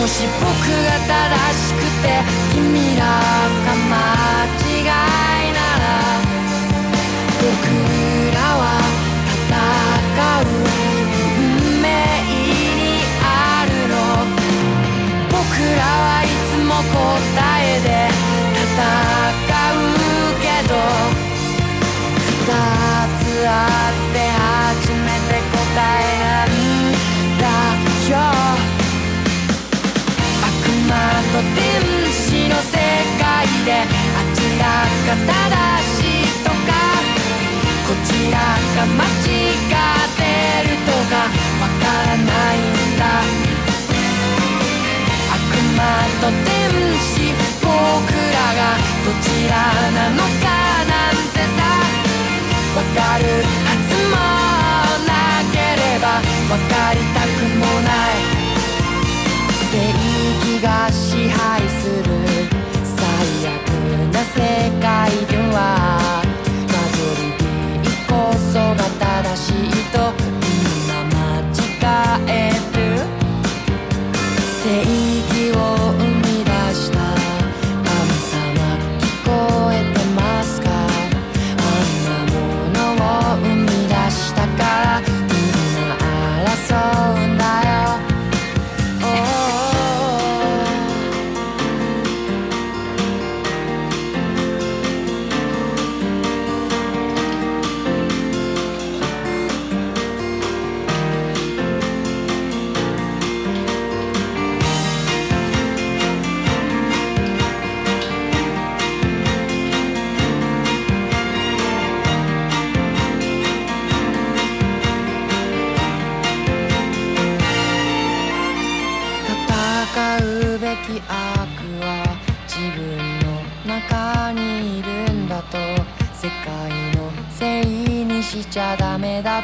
[0.07, 3.05] し僕が正しくて君ら
[3.65, 4.34] が間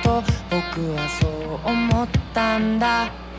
[0.02, 3.29] と僕はそう思ったんだ。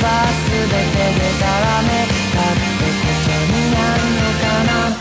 [0.00, 4.96] の言葉全てでたらめだってことになるのかな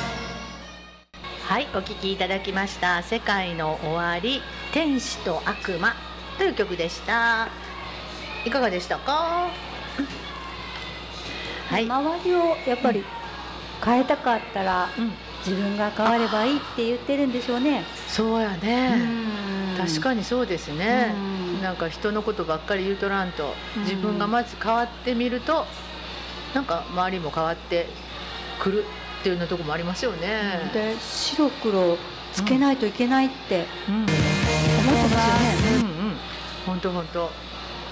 [1.48, 4.42] はい、お聴きいただきました「世界の終わり
[4.74, 5.96] 天使と悪魔」
[6.38, 7.48] という曲でした。
[8.46, 9.50] いかがでしたか？
[11.70, 13.04] はい、周りをやっぱり
[13.84, 15.12] 変えたかったらうん、
[15.46, 17.84] 自分が変わればいいって言ってるんでしょうね。
[18.08, 19.02] そうやね、
[19.78, 23.84] 確にかにそうですね、うんなんか人のことばっかり言うとらんとうん。
[23.84, 25.66] 自分がまず変わってみると
[26.54, 27.88] なんか周りも変わって
[28.60, 28.84] くる
[29.20, 30.72] っていうようなとこもありますよね。
[30.74, 31.98] で白黒
[32.34, 33.96] つけないといけないってうん。
[33.96, 34.14] 思って
[35.16, 35.84] ますよね。
[35.84, 36.16] うんうん、
[36.66, 37.30] 本当本当。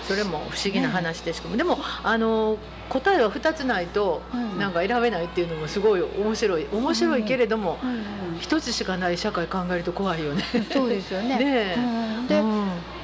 [0.08, 4.58] それも不思議な話ですけども、でもあの答えは二つないとうん。
[4.58, 6.66] なんか選べないっていうのもすごい面白い。
[6.72, 7.90] 面白いけれどもうん。
[7.90, 8.04] うん。
[8.40, 10.44] 一つしかない社会考えると怖いよね。
[10.72, 11.38] そうですよね。
[12.30, 12.57] でうん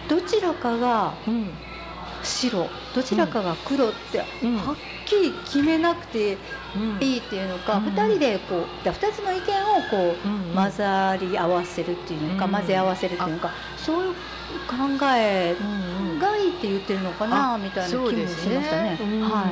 [0.10, 1.50] どちらかがうん。
[2.24, 4.60] 白どちらかが黒ってはっうん
[5.06, 6.38] きり決めなくて
[6.76, 6.98] うん。
[7.04, 7.84] いいっていうのか、うん。
[7.84, 12.52] 二人でこうじゃあ二つの意見をこう混ざり合わせるっていうのか、うん。
[12.52, 14.14] 混ぜ合わせるっていうのか、そういう
[14.68, 15.56] 考え
[16.20, 18.98] がいいって言ってるのかなみたいな気もしましたね。
[19.02, 19.52] うんは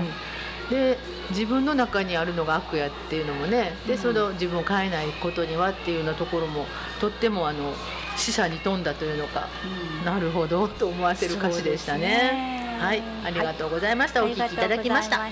[0.70, 0.74] い。
[0.74, 0.98] で
[1.32, 3.74] 自分の中にあるのが悪やっていうのもね。
[3.86, 4.00] で、うん。
[4.00, 6.66] その自分を変えないことにはっていうようなところも
[7.02, 7.74] とってもあの
[8.22, 12.60] 死者に富んだというのか、うんなるほどと思わせる歌詞でしたね。
[12.80, 14.24] はい、ありがとうございました。
[14.24, 15.28] お聞きいただきました。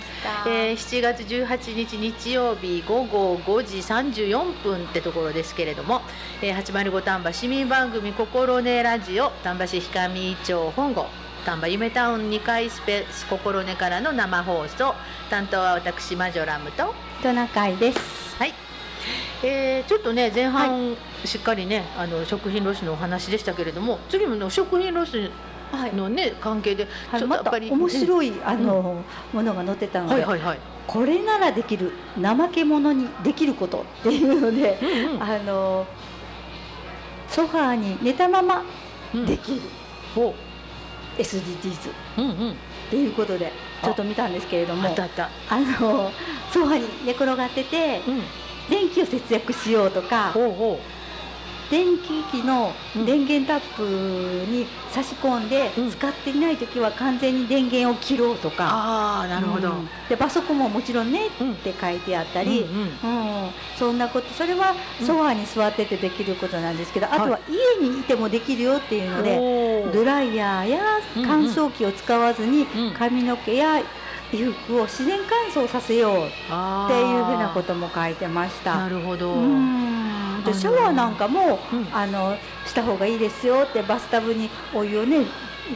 [0.46, 6.02] えー、7月18日日曜日午後5時34分ってところですけれども、
[6.44, 11.08] えー、805丹波市民番組「心根ラジオ」丹波市氷上町本郷
[11.44, 14.94] 丹波夢タウン2階スペース心根からの生放送
[15.32, 16.94] 担当は私マジョラムと
[17.24, 18.36] トナカイです。
[18.38, 18.54] はい、
[19.42, 20.96] えーちょっとね前半
[21.26, 25.30] しっかりねあの食品ロスのお話でしたけれども次もの食品ロス
[25.72, 25.94] はい。
[25.94, 35.24] のね関係ではい、またちょっとやっぱり、面白い、あの、ものが載ってたので、はいはいはい、これならできる怠け者にできることっていうので、うんうん。
[35.24, 35.86] あの
[37.28, 38.64] ソファーに寝たまま
[39.14, 39.26] うん。
[39.26, 39.62] できる、
[40.16, 40.34] ほ
[41.18, 42.56] SDGs っううんうん。
[42.90, 43.52] ていうことで
[43.84, 45.30] ちょっと見たんですけれどもあったあった。
[45.50, 46.12] あの
[46.52, 48.22] ソファーに寝転がっててうん。
[48.70, 50.80] 電気を節約しようとかほうほ
[51.70, 53.84] 電気機のうん電源タップ
[54.52, 55.92] に差し込んで、うん。
[55.92, 58.68] 使っていない時は完全に電源を切ろうとか。
[58.68, 59.90] ああなるほど、うん。
[60.10, 61.52] でパソコンももちろんねうん。
[61.54, 62.90] って書いてあったり、うん
[63.78, 65.06] そんなことそれはうん。
[65.06, 70.80] ソファーに座っててできることなんですけど、あとはは家にいてもできるよっていうので、ドライヤーや
[71.16, 72.94] 乾燥機を使わずにうん。
[72.94, 73.82] 髪の毛や
[74.32, 78.78] 衣服を自然乾燥させようっあていうふうなことも書いてました。
[78.78, 80.44] なるほど、うん。
[80.44, 81.88] でシャワーなんかも、うん。
[81.92, 85.26] あのした方がいいですよってバスタブにお湯をねいっ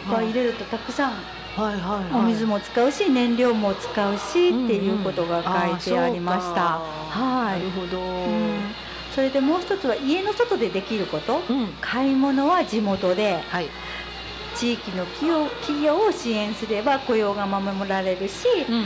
[0.10, 1.12] ぱい入れるとたくさん
[1.56, 1.74] はい。
[1.76, 2.12] はい。
[2.12, 2.22] はい。
[2.22, 6.80] お水も使うし燃料も使うしっていうことが書いてありました。
[6.80, 7.70] はないる。
[7.72, 8.60] ほど、うん。
[9.14, 11.41] それでもう一つは家の外でできること。
[11.49, 11.68] うん。
[11.82, 13.43] 買い物は地元で。
[13.49, 13.70] はい
[14.56, 18.82] 地域の企業企業を支援すれば雇用が守られるし、うんうん。
[18.82, 18.84] う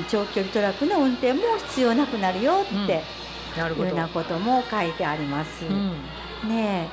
[0.00, 3.88] ん長距離トラックの運転も必要なくなるよっていうなるほど。
[3.88, 5.64] ようなことも書いてあります。
[5.64, 6.48] うん。
[6.48, 6.88] ね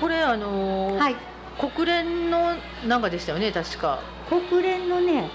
[0.00, 1.16] これあのーえはい。
[1.58, 2.54] 国連の
[2.86, 4.00] なんかでしたよね確か。
[4.28, 5.28] 国連のね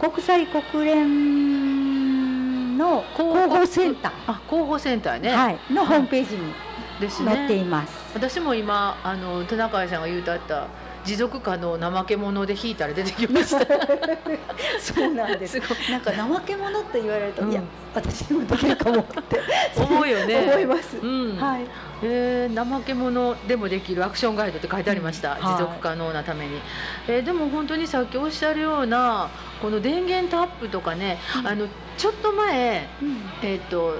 [0.00, 6.52] 国際国連の広報センタあ広報センターー、ね、はい、のホームページに
[7.00, 7.32] ですね。
[7.34, 7.92] 載っています。
[8.14, 10.66] 私も今あの田中さんが言うとあった
[11.04, 13.64] 持続可能怠け者で引いたら出てきました。
[14.80, 15.58] そうなんです。
[15.90, 17.52] なんか怠け者って言われると、うん。
[17.52, 17.62] いや
[17.94, 19.40] 私にもできるかもって。
[19.76, 20.40] 思うよね。
[20.50, 21.36] 思います、うん。
[21.38, 21.62] はい。
[22.02, 25.42] えー、怠け者でもできるアクションガイドって書いてありました、はい。
[25.42, 26.60] 持続可能なために、
[27.06, 29.28] えーでも本当にさっきおっしゃるような
[29.62, 31.46] この電源タップとかね、うん。
[31.46, 33.22] あのちょっと前うん。
[33.42, 33.94] えっ、と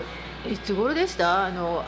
[0.48, 1.46] いつ頃でした？
[1.46, 1.84] あの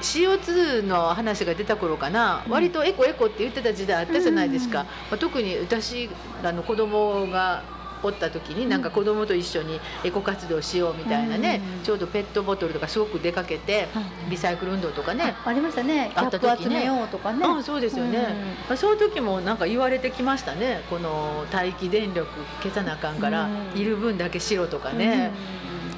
[0.00, 2.52] CO2 の話が出た頃かな、うん。
[2.52, 4.86] 割とエコエコって言ってた時代あったじゃないですか、うん。
[4.86, 6.08] まあ、特に私
[6.42, 7.62] あの子供が
[8.02, 15.34] おった時になんか子供と一緒にエコ活動しようみたいなね、うんちょうどペットボトルとかすごく出かけてはいリサイクル運動とかね。
[15.44, 16.10] あありましたね。
[16.14, 16.80] キあャップった時ね。
[16.80, 17.44] 集めようとかね。
[17.44, 18.34] あそうですよね、
[18.68, 20.82] まあ、そういう時もなんか言われてきましたね。
[20.90, 22.28] この待機電力
[22.62, 25.30] 消さなあかんから、うんいる分だけしろとかうんね、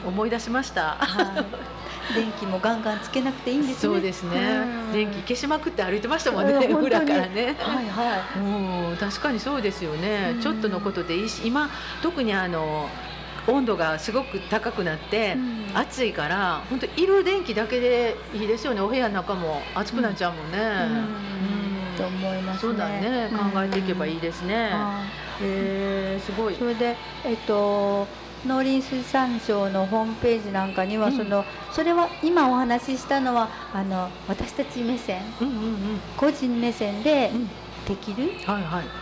[0.04, 0.08] うん。
[0.10, 0.96] 思い出しました。
[1.00, 1.44] はい
[2.14, 3.74] 電気もガンガンつけなくていいんですね。
[3.76, 4.38] そうですね、
[4.86, 4.92] うん。
[4.92, 7.56] 電気消しまくって歩いてましたもんね、裏からね。
[7.58, 10.40] はいはうん確かにそうですよね、うん。
[10.40, 11.70] ちょっとのことでいいし今
[12.02, 12.88] 特にあの
[13.46, 15.58] 温度がすごく高くなって、うん。
[15.74, 18.80] 暑いから本当いる電気だけでいいですよね。
[18.80, 20.62] お部屋の中も暑くなっちゃうもんね、うん。
[20.62, 21.96] うん。
[21.96, 22.72] と思いますね。
[22.72, 25.02] そうだね考えていけばいいですね、は
[25.40, 25.44] い。
[25.44, 26.54] へえすごい。
[26.54, 28.06] それで、えっと、
[28.44, 31.12] 農林水産省のホームページなんかには、うん。
[31.12, 35.36] そのそれは今お話ししたのはあの私たち目線。
[35.40, 36.12] うんうんうん。
[36.16, 37.54] 個人目線でうん
[37.88, 38.30] できる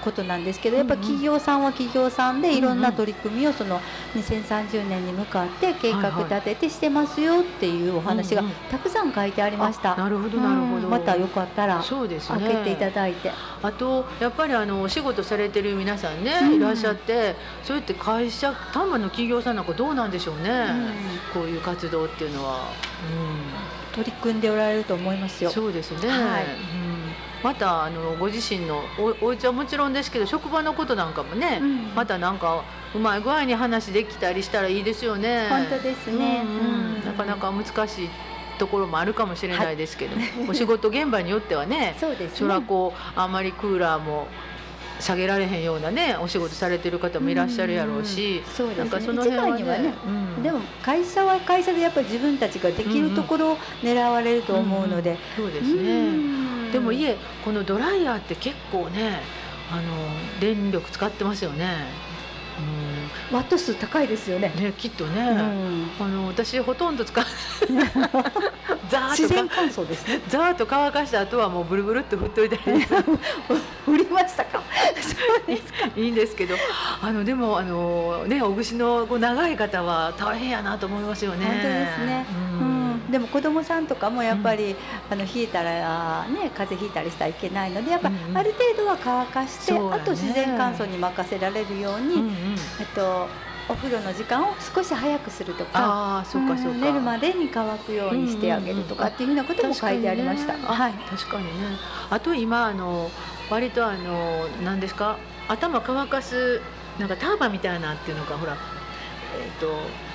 [0.01, 1.01] ことなんですけどやっぱうん。
[1.01, 2.79] うん企業さんは企業さんでいろんうん。
[2.79, 3.81] うなん取り組みをその
[4.15, 9.95] 2030年に向かって計画立ててしてますよっていうお話がうんうんたくさん書いてありました。
[9.95, 10.91] あなるほどなるほど、うん。
[10.91, 13.31] またよかったら開けていただいて。
[13.63, 16.55] あとやっぱりあのお仕事されてる皆さんね、うん。
[16.55, 20.67] いらっしゃってそうやって会社丹波の企業さんなんかどうなんでしょうね、
[21.33, 22.71] こういう活動っていうのは、
[23.93, 25.51] 取り組んでおられると思いますうん、よ。
[25.51, 26.45] そうですね、はい。
[26.45, 26.86] うん、
[27.43, 31.95] またあのご自身のおお家はもちろんですけど職場のことなんかもね、うん。
[31.95, 32.65] またなんか
[32.95, 35.49] うまい具合に話できたりしたらいいですよね。
[35.49, 36.43] 本当ですね。
[36.45, 36.95] うんうん。
[36.97, 37.05] うん。
[37.05, 38.09] なかなか難しい
[38.59, 40.17] ところもあるかもしれないですけど、
[40.49, 42.31] お仕事現場によってはね そうですね。
[42.35, 44.27] そらこうあんまりクーラーも
[44.99, 49.01] 下げられへんようなねお仕事されてる方もいらっしゃるやろうし、そうですね。
[49.03, 49.95] その辺はねはね
[50.37, 50.43] うん。
[50.43, 59.23] でも会社は会社でやっぱり自分たちができるところを狙われると思うので、そうですうねんでもいえこのドライヤーって結構ね
[59.73, 59.83] あの
[60.41, 62.07] 電力使ってますよね。
[63.33, 64.53] ワット数高いですよね。
[64.55, 66.05] うんねきっとね、うん。
[66.05, 67.25] あの私ほとんど使う
[67.67, 68.13] ザーッ
[68.89, 69.09] とか。
[69.11, 70.21] 自然乾燥ですね。
[70.29, 72.83] ザーッと乾かした後はもうブルブルって振っといたり。
[73.85, 74.63] 振りましたか。
[75.01, 75.91] そうですか。
[75.97, 76.57] いいんですけど。
[77.03, 81.47] あのでもあのねお串のこう長い方は大変やなと思いますよね。
[81.47, 82.27] 本当ですね、
[82.61, 82.76] ううんん、
[83.11, 84.75] でも子供さんとかもやっぱり、
[85.11, 92.31] あの冷えたらね風邪ひいたりしたらいけないのでやっぱ、うんうんある程度は乾かして、ねあと自然乾燥に任せられるように、うんうん
[92.81, 93.29] えっと
[93.69, 96.79] お風呂の時間を少し早くするとかああそうかそうか。
[96.79, 100.53] ん寝るまでに乾くようにしてあげるとかっていうふうなことも書いてありました。
[100.53, 100.93] 確かにねはい。
[100.93, 101.51] あ確かにね。
[102.11, 103.11] あと今あの
[103.51, 106.61] 割とあの何ですか頭乾かす
[106.99, 108.57] なんかターバンみたいなっていうのがほら
[109.37, 109.67] えっ、と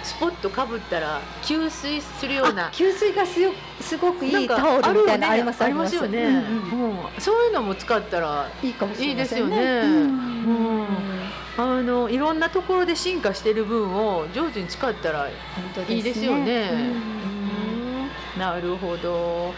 [0.04, 2.72] スポットかぶったら吸水するようなあ。
[2.72, 9.56] 給水がすよすごくいいタオルみたいなのあるりますありますよね、うんうんうんそういうのも使ったらいいかもしれませんね。
[9.56, 10.88] いいですよねうんうん
[11.58, 15.30] あのいろんなところで進化してる分を上手に使ったら。
[15.89, 16.70] いいですよね。
[16.72, 16.84] うんう
[17.18, 17.22] ん
[18.39, 19.54] なるほど。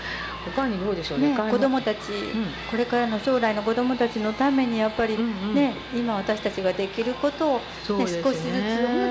[0.45, 1.35] 他にどうでしょうね。
[1.35, 5.17] 子供たち、んこれからの将来の子供たちのためにやっぱり、
[5.53, 8.23] ね今私たちができることを、少しずつ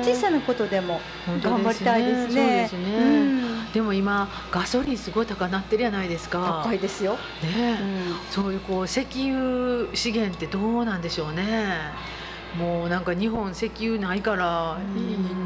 [0.04, 1.00] 小さなことでも
[1.42, 2.70] 頑張りたいですね。
[3.72, 6.62] でも今ガソリンすごい高なってるじゃないですか。
[6.64, 7.12] 高いですよ。
[7.42, 11.92] ねう、んそういうこう石油資源ってどうなんでしょうね。
[12.58, 14.76] もうなんか日本石油ないから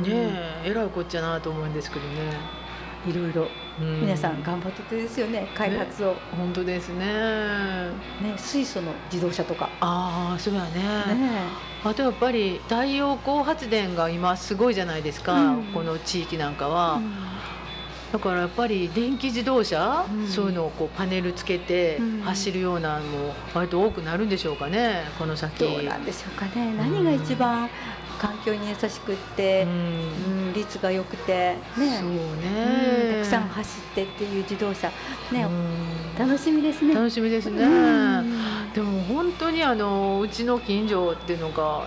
[0.03, 2.66] ね、えらいこっちゃなと思うんですけどね。
[3.07, 3.49] いろいろ
[3.81, 4.01] うん。
[4.01, 7.05] 皆さん頑張っててですよね開発を、本当ですね。
[7.05, 9.69] ね水素の自動車とか。
[9.81, 11.15] ああ、そうやね。
[11.15, 11.41] ね。
[11.85, 15.65] あとやっぱり太陽光発電が今すごいじゃないですか、うん。
[15.73, 17.13] この地域なんかは、うん。
[18.13, 20.27] だからやっぱり電気自動車、うん。
[20.27, 22.21] そういうのをこうパネルつけてうん。
[22.23, 25.61] 走るようなのも割と多くなるんでしょうかねこの先。
[25.61, 26.75] どうなんでしょうかね。
[26.77, 27.69] 何が一番
[28.19, 29.71] 環境に優しくってう、ん。
[29.71, 29.73] う
[30.43, 32.01] ん率が良くてね。
[32.01, 34.89] ね、うんたくさん走ってっていう自動車。
[35.31, 36.19] ね、うん。
[36.19, 36.95] 楽しみですね。
[36.95, 37.69] 楽しみですね、う
[38.23, 38.73] ん。
[38.73, 41.85] でも本当にあのうちの近所っていうのが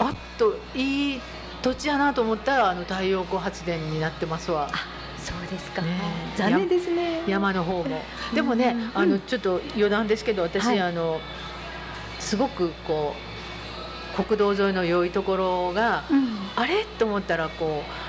[0.00, 1.20] あっといい
[1.62, 4.68] 土地やなと思ったらあの太陽光発電になってますわ。
[5.16, 5.82] そうですか。
[5.82, 5.88] ね。
[6.34, 7.22] え残念ですね。
[7.26, 8.02] 山の方も。
[8.34, 9.02] でもね、うん。
[9.02, 10.80] あのちょっと余談ですけど私、はい。
[10.80, 11.20] あの
[12.18, 13.27] すごくこう
[14.24, 16.28] 国道沿いの良いところがうん。
[16.56, 16.84] あれ？
[16.98, 18.08] と思ったらこう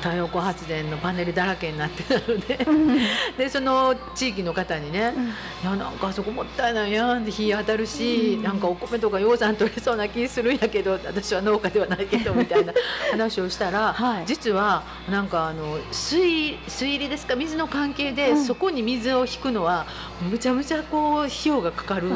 [0.00, 2.98] 太陽光発電のパネルだらけになってたのでうん。
[3.36, 5.12] でその地域の方にね
[5.60, 8.42] 「いやなんかあそこもったいないやん」って日当たるし、うん。
[8.44, 12.72] なんかお米とか養蚕取れそうな気するんやけど私は農家ではないけどみたいな
[13.10, 14.24] 話をしたら、はい。
[14.26, 17.34] 実はなんかあの水水入りですか？
[17.34, 18.44] 水の関係で、うん。
[18.44, 19.86] そこに水を引くのは
[20.30, 22.08] むちゃむちゃこう費用がかかる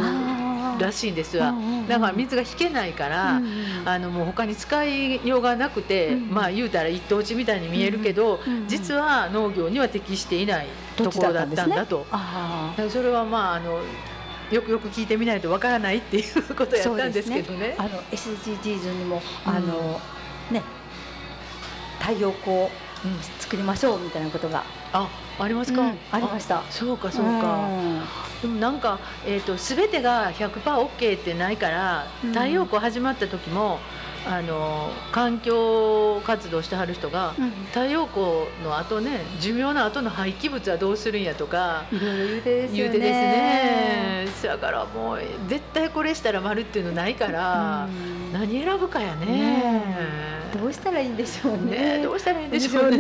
[0.79, 1.55] らしいんですわ。
[1.89, 3.41] だから水が引けないから、
[3.85, 10.67] あのもう他に使いようがなくて、うんまあ言うたら一等地みたいに見えるけど、実は農業には適していない
[10.97, 12.07] ところだったんだと。
[12.11, 13.81] あだそれはまああの
[14.51, 17.75] よくよく聞いてみないとわからないっていうことやったんですけどね。
[17.79, 20.01] あの SDGs にもあの、
[20.51, 20.63] ね
[22.01, 22.69] 太陽光
[23.05, 23.19] うん。
[23.39, 25.09] 作りましょうみたいなことが、あ
[25.39, 26.63] ありますか、うんありました。
[26.71, 27.69] そうかそうか、
[28.43, 32.33] でもなんか、えー、と全てが 100%OK ってないからうん。
[32.33, 33.79] 太陽光始まった時も
[34.27, 37.51] あの環境活動してはる人がうん。
[37.73, 38.25] 太陽光
[38.65, 42.99] の後ね寿命の後の廃棄物はどうするんやとかいろいろ言うてですよね。
[42.99, 44.49] ですね。
[44.49, 48.33] だからもう絶対これしたら丸っていうのないから、うん。
[48.33, 49.27] 何選ぶかやね。
[49.27, 49.83] ね
[50.55, 51.97] どうしたらいいんでしょうね。
[51.99, 52.99] ねどうしたらいいんでしょうね。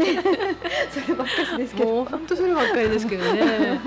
[0.90, 1.90] そればっかりですけど。
[1.90, 3.80] もう本当そればっかりですけどね。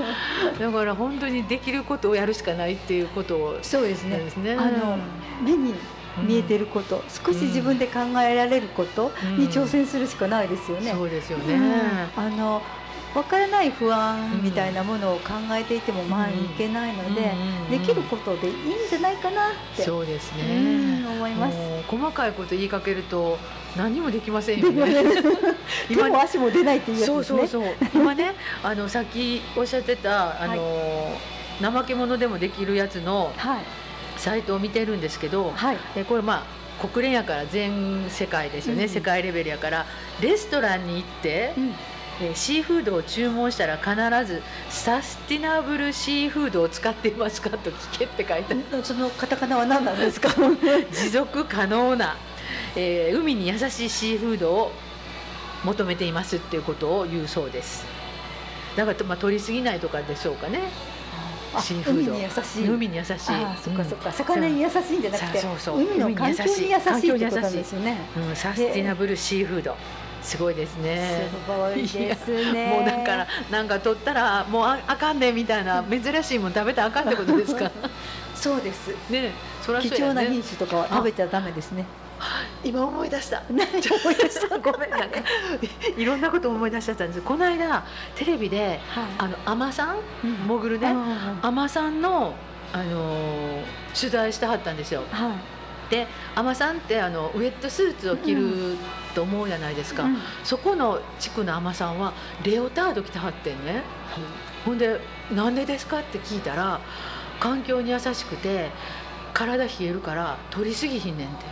[0.59, 4.17] だから本当にできることをやるしかないっていうことをそうですね。
[4.17, 4.53] ですね。
[4.53, 4.97] あの
[5.43, 5.73] 目に
[6.23, 10.91] 見えてること、少し自分で考えられることに挑戦するしかないですよね。
[10.91, 11.55] そうですよね、
[12.15, 12.23] うん。
[12.23, 12.61] あの
[13.13, 17.31] 分からない不安みたいなものを考えていても前に行けないので、
[17.69, 17.79] うん。
[17.79, 18.57] できることでいいん
[18.89, 21.57] じゃないかなって、そうですうねん思います。
[21.87, 23.37] 細かいこと言いかけると
[23.77, 24.85] 何もできませんよね。
[25.03, 25.03] ね。
[25.87, 27.07] 手も足も出ないっていうやね。
[27.07, 27.63] そうそうそう。
[27.93, 31.17] 今ね あのさっきおっしゃってたあの、
[31.61, 33.59] 怠け者でもできるやつのはい
[34.25, 35.77] サイトを見てるんですけど、はい。
[35.95, 36.43] えこれま
[36.81, 39.85] あ国連やから全世界ですよね、うん世界レベルやから。
[40.19, 41.73] レストランに行って、うん。
[42.21, 43.93] えーシーフードを注文したら必
[44.25, 48.83] ずサスティナブルシーフードを使っていますかと聞けって書いてある。
[48.83, 50.29] そのカタカナは何なんですか？
[50.91, 52.15] 持続可能な、
[52.75, 54.71] えー海に優しいシーフードを
[55.63, 57.85] 求めていますっていうことを言うそうです。
[58.75, 60.59] だから、まあ、取りすぎないとかでしょうかね。
[60.63, 60.94] あ
[61.61, 62.11] シーフード。
[62.11, 62.67] 海に優しい。
[62.69, 63.15] 海に優しい。
[63.17, 65.55] そっかそっか、うん魚に優しいんじゃなくてそう。
[65.59, 67.97] そう海の環境に優しいってことですよね。
[68.29, 69.75] うん、サスティナブルシーフード。
[70.21, 71.29] すごいですね。
[71.45, 72.67] すごいですね。
[72.69, 77.69] もうだからなんか取ったらもうああかんねみたいな珍しいもん食べたらあかんってことですか？
[78.35, 78.89] そうです。
[79.09, 79.31] ね
[79.61, 80.03] そりゃ貴そね。
[80.05, 81.85] 重な品種とかは食べちゃダメですね。
[82.63, 83.43] 今思い出した。
[83.49, 84.57] 何 思い出した。
[84.59, 85.19] ごめんなんか
[85.97, 87.21] いろんなこと思い出しちゃったんです。
[87.21, 87.83] この間
[88.15, 88.79] テレビで
[89.17, 90.35] あの海女さんうん。
[90.47, 90.93] 潜るねは
[91.43, 92.33] 海女さんの
[92.73, 93.63] あのー
[93.97, 95.03] 取材してはったんですよ。
[95.03, 95.91] い。
[95.91, 98.75] で海女さんってあのウエットスーツを着る
[99.13, 102.11] と思うじゃないですか、うんそこの地区の海女さんは
[102.43, 103.83] レオタード着てはってんね。
[104.65, 104.99] ほんで
[105.31, 106.79] 「なんでですか?」って聞いたら
[107.39, 108.71] 環境に優しくて
[109.33, 111.45] 体冷えるから取りすぎひんねんって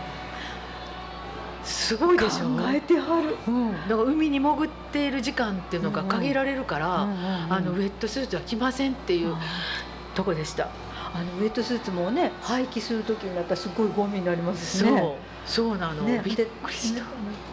[1.64, 2.45] すごいでしょ。
[2.45, 3.36] 考えてはる。
[3.47, 7.07] うん、だから海に潜っている時間っていうのが限られるから、あ
[7.61, 9.36] のウェットスーツは着ませんっていう
[10.16, 10.70] とこでした、
[11.14, 15.18] あのウェットスーツもね廃棄する時になったらすごいゴミになりますしね。
[15.45, 15.78] そう。
[15.78, 17.03] なの、ね、びっでくりした。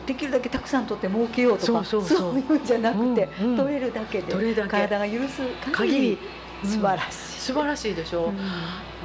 [0.07, 2.39] できるだけたくさん取って儲けようとかそうそうそう。
[2.39, 5.43] いうんじゃなくて、取れるだけで体が許す
[5.73, 6.19] 限り限り。
[6.63, 8.39] 素晴らしい、素晴らしいでしょ、うん。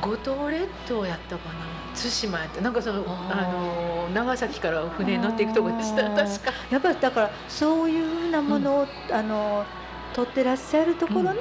[0.01, 1.55] 五島列島やったかな？
[1.95, 2.59] 対馬やった。
[2.59, 6.03] なんかそのあの長崎から船に乗っていくとこでした。
[6.09, 6.51] 確か。
[6.69, 9.65] やっぱりだからそういうふうなものを、あの
[10.15, 11.33] 取ってらっしゃるところの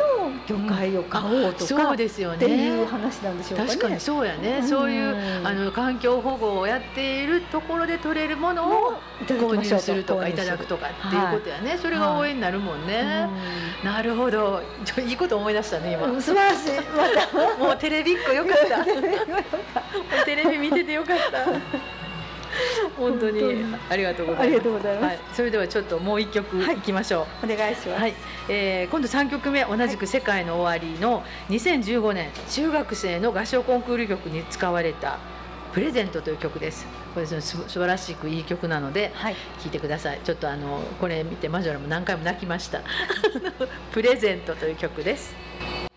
[0.49, 2.37] 魚介を買おうとか、そうですよね。
[2.37, 3.71] っていう話なんでしょうかね。
[3.71, 4.69] 確かにそうやね、うん。
[4.69, 8.95] そういうあの環境保護をやっているところで取れるものを
[9.29, 13.29] 購入するとかいただくとかっていうことやね、それが応援になるもんね、
[13.85, 14.61] なるほど。
[14.85, 16.73] ちょいいこと思い出したね今、うん素晴らしい。
[16.97, 17.59] また。
[17.65, 18.85] もうテレビっ子よかった。
[20.27, 22.04] テレビ見ててよかった
[22.97, 23.65] 本当に。
[23.91, 24.65] ありがとうございます。
[24.95, 25.05] ます。
[25.05, 26.77] はい、それではちょっともう一曲はい。
[26.77, 28.01] いきましょう、お願いします。
[28.01, 28.15] はい、
[28.49, 35.19] えー今度3曲目同じく「世界の終わり」の2015年中学生の合唱コンクール曲に使われた
[35.73, 36.87] 「プレゼント」という曲です。
[37.15, 39.35] これ素晴らしくいい曲なのではい。
[39.35, 40.21] 聴いてください。
[40.25, 42.81] ちょっとあのこれ見てマジョラも何回も泣きました
[43.93, 45.35] 「プレゼント」という曲です「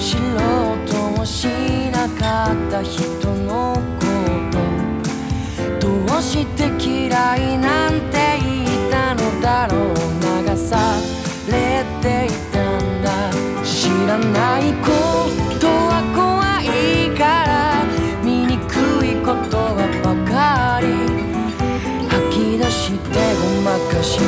[0.00, 1.46] 知ろうともし
[1.92, 4.06] なかった人のこ
[5.80, 9.94] とどうして嫌いなんて言ったのだろう
[10.48, 10.96] 流さ
[11.48, 13.08] れていたんだ。
[13.64, 14.88] 知らないこ
[15.60, 17.84] とは怖いから
[18.24, 20.86] 醜いことはばかり。
[22.08, 23.04] 吐き出して
[23.40, 24.22] ごまかして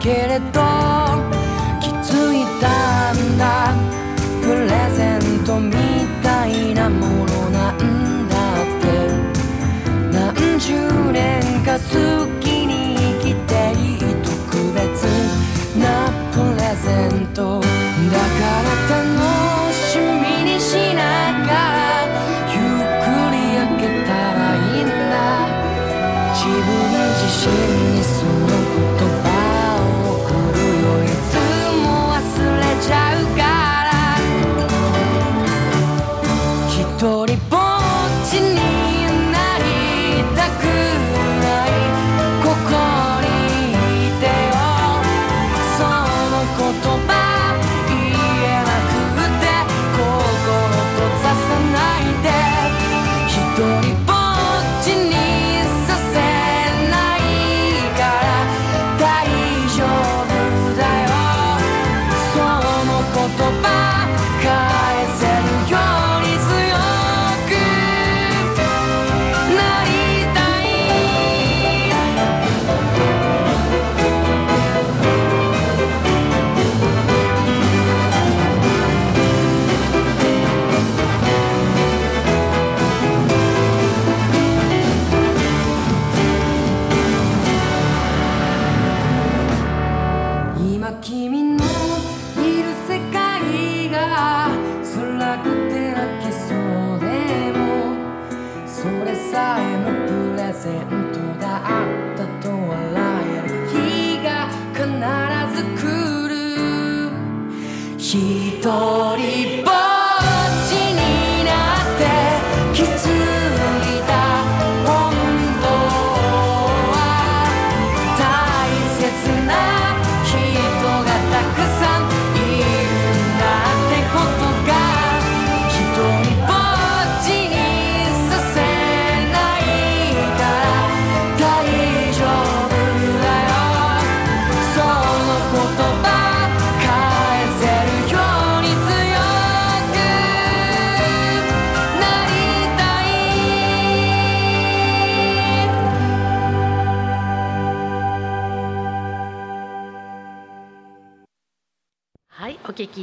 [0.00, 0.60] けれど
[1.80, 3.79] 気づいたんだ。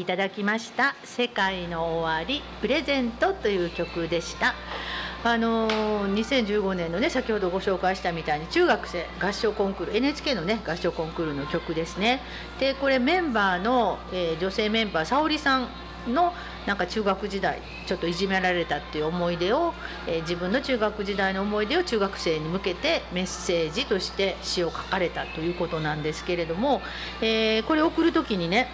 [0.07, 4.55] ただきました「世界の終わりプレゼント」という曲でした。
[5.23, 12.21] あのー2015年のね先ほどご紹介したみたいに中学生合唱コンクール NHK のね合唱コンクールの曲ですね。
[12.57, 15.67] でこれメンバーの、えー女性メンバー沙織さん
[16.07, 16.33] の
[16.65, 19.73] なんか中学時代ちょっといじめられたっていう思い出を、
[20.07, 26.81] えー自分の中学時代の思い出を中学生に向けてメッセージとして詩を書かれたということなんですけれども、
[27.21, 28.69] えーこれ送る時にね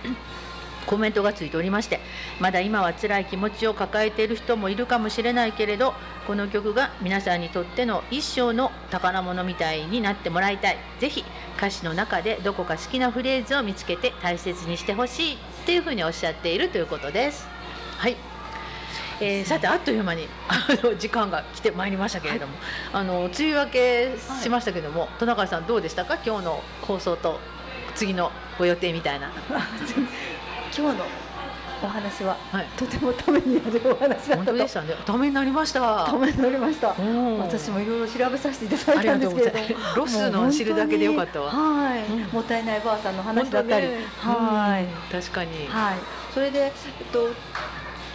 [0.86, 1.99] コメントがついておりまして
[2.39, 5.93] まだ今は辛い気持ちを抱えている人もいるかもしれないけれど
[6.27, 10.77] この曲が皆さんにとっての一生の宝物みたいになってもらいたい。
[10.99, 11.23] ぜひ
[11.57, 17.47] 歌詞の中でどこか好きなフレーズを見つけて大切にしてほしいっていうふうにおっしゃっているということです。
[17.97, 18.15] はい。
[19.21, 22.53] えーさてあっという間にあの時間が来てまいりましたけれども、
[22.91, 26.17] あの梅雨明けしましたけども、戸中さんどうでしたか？
[26.25, 27.39] 今日の放送と
[27.95, 29.31] 次のご予定みたいな。
[30.76, 31.05] 今日の
[31.84, 32.65] お話ははい。
[32.78, 34.95] とてもためになるお話だったでしたね。
[35.05, 36.05] ためになりました。
[36.05, 39.95] ためになりましたうん私もいろいろ調べさせていただいたんですけれど。
[39.97, 41.51] ロスの知るだけでよかったわ。
[41.51, 45.67] はい、うんもったいないばあさんの話だったり、ねはい、うん確かに。
[45.67, 45.97] はい、
[46.34, 46.71] それで、えっ
[47.11, 47.30] と、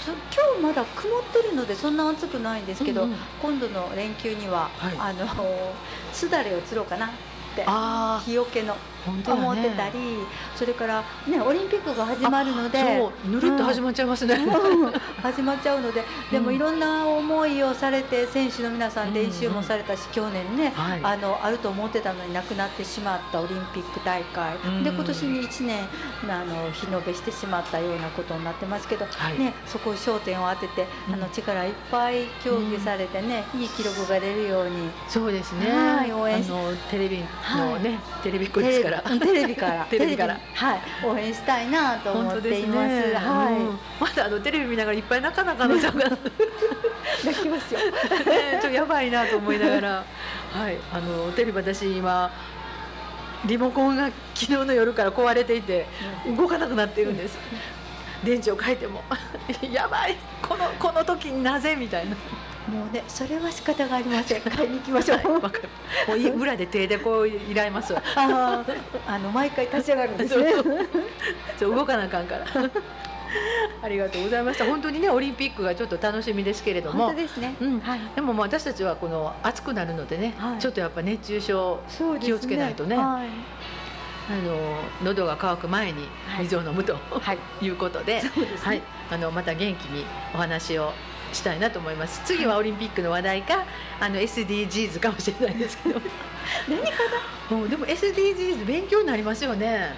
[0.00, 5.26] つ今日まだ曇ってるのでそんな暑くないんですけど、うんうん今度の連休には、はいあの
[6.12, 7.10] すだれを釣ろうかなっ
[7.54, 8.74] てあ日よけの。
[9.08, 10.18] 思ってたり、
[10.54, 12.78] それからねオリンピックが始まるので。
[12.78, 14.34] そう、ぬるっと始まっちゃいますね。
[14.34, 14.92] うん。
[15.22, 21.00] 始まっちゃうのででもうんいろんな思いをされて選手の皆さん練習もされたし、去年ね、はい。
[21.02, 24.84] あのあると思ってたのになくなってしまったオリンピック大会、うん。
[24.84, 25.88] で今年に1年
[26.28, 29.38] あの日延べしてしまったようなことになってますけど、はい。
[29.38, 31.14] ね、そこに焦点を当てて、うん。
[31.14, 34.90] あの力いっぱい競技されてね、いい記録が出るように。
[35.08, 35.70] そうですね。
[35.70, 38.97] はい応援しあのテレビのね、テレビっ子ですから。
[39.00, 39.84] テレビ テレビから。
[39.84, 40.38] テレビから。
[40.54, 42.88] はい応援したいなと思っています。
[42.88, 43.14] ね。
[43.14, 43.78] はい、うん。
[44.00, 46.16] まだあのテレビ見ながらいっぱいなかなかのちゃんがね
[47.24, 47.80] 泣きますよ。
[47.80, 49.88] ちょっとやばいなと思いながら、
[50.52, 52.30] はい、あのテレビ私今
[53.44, 55.86] リモコンが昨日の夜から壊れていて
[56.36, 57.38] 動かなくなっているんです。
[58.24, 59.02] 電池を変えても。
[59.70, 60.16] やばい。
[60.42, 61.76] このこの時になぜ？
[61.76, 62.16] みたいな。
[62.68, 64.42] もうねそれは仕方がありません。
[64.42, 65.40] 買いに行きましょう。
[65.40, 65.68] わかる。
[66.06, 68.02] もうい裏で手でこう依頼ます わ。
[68.16, 70.52] あーあの毎回立ち上がるんですね。
[71.58, 72.46] そう動かなあかんから。
[73.82, 74.64] ありがとうございました。
[74.64, 77.22] 本当にねオリンピックがちょっと楽しみですけれども本当。
[77.22, 77.54] ですね。
[77.60, 78.00] うんはい。
[78.14, 81.80] でもまあ私たちはこの暑くなるのでね、はいちょっとやっぱ熱中症。
[82.20, 83.28] 気をつけないとねはい。
[84.30, 87.38] あの喉が渇く前にはい水を飲むと、はい。
[87.64, 88.22] い、うことで、ね
[88.62, 90.04] はい、あのまた元気に
[90.34, 90.92] お話を
[91.32, 92.20] したいなと思います。
[92.24, 93.64] 次はオリンピックの話題か、
[94.00, 96.00] あの SDGs かもしれないですけど、
[96.68, 96.90] 何か
[97.50, 97.56] な？
[97.56, 99.94] もうでも SDGs 勉強になりますよね。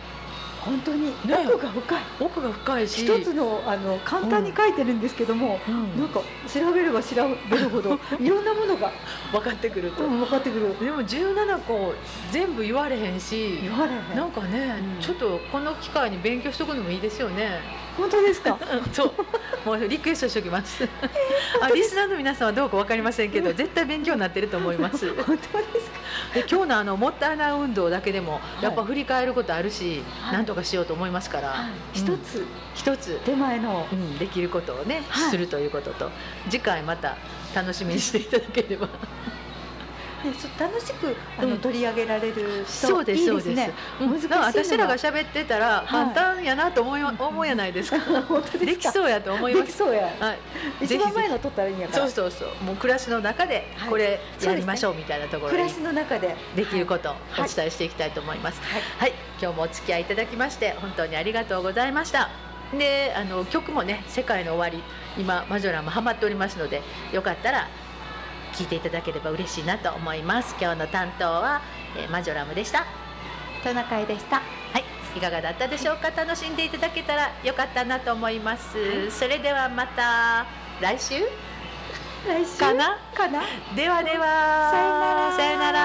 [0.60, 1.06] 本当に？
[1.06, 1.14] ね
[1.46, 2.02] 奥が深い。
[2.20, 6.20] 奥が深いし、一つのあの簡単に書いてるんですけども、うんなんか
[6.52, 7.16] 調べれば調
[7.50, 8.92] べるほど いろんなものが、
[9.32, 10.04] 分かってくると。
[10.04, 10.76] うん、分かってくる。
[10.78, 11.94] でも17個
[12.30, 13.72] 全部言われへんし言。
[13.72, 14.16] われへん。
[14.16, 17.60] なんかね、うんちょっとこの機会に勉強しとくのもいいですよね。
[17.96, 18.58] 本当ですか？
[18.92, 19.12] そう、
[19.66, 20.88] もうリクエストしておきます。
[21.60, 25.12] あ、リスナーの皆さんはどうかわかりませんけど、絶対勉強になってると思います。
[25.14, 25.60] 本当ですか？
[26.34, 31.54] で、今日のあのもったいない運動だけでも、いやっぱ振り返ることあるし、はいなんとかしようと思いますから。
[31.92, 36.10] 一うんつ一つ、手前のうん、できることをね、はいするということと、
[36.48, 37.16] 次回また
[37.54, 38.88] 楽しみにしていただければ。
[40.24, 43.54] ね、そ楽しくあの、うん取り上げられる人そうです、いいそうです。
[43.54, 43.72] ね。
[44.30, 47.98] 私らが喋ってたら、い簡単やなと思い、 思うやないですか。
[48.58, 48.76] で。
[48.76, 49.66] きそうやと思います。
[49.66, 50.10] できそうや。
[50.18, 50.38] はい。
[50.80, 52.06] 一番前ぜの取ったらいいんやひから。
[52.06, 52.64] そうそうそう。
[52.64, 58.60] もう暮らしの中ではいこれやりましょうみたいなところに暮らしの中でできることをおはい伝えしていきたいと思います。
[58.62, 58.82] はい。
[58.98, 62.30] はい、今日もお付き合いいただきまして本当にありがとうございました。
[62.76, 64.82] で、あの曲もね、世界の終わり、
[65.20, 67.68] 今マジョラもハマっておりますので、よかったら
[68.60, 70.54] 聞いていただければ嬉しいなと思います。
[70.60, 71.62] 今日の担当は、
[71.96, 72.84] えーマジョラムでした。
[73.64, 74.36] トナカイでした。
[74.36, 74.42] は
[74.78, 74.84] い、
[75.16, 76.10] いかがだったでしょうか？
[76.10, 78.76] 楽しんでいただけたらよかったなと思います。
[78.76, 80.44] はいそれではまた
[80.82, 81.14] 来週？
[82.28, 82.58] 来週？
[82.58, 82.98] かな？
[83.14, 83.40] かな？
[83.74, 85.80] ではではさよならさよなら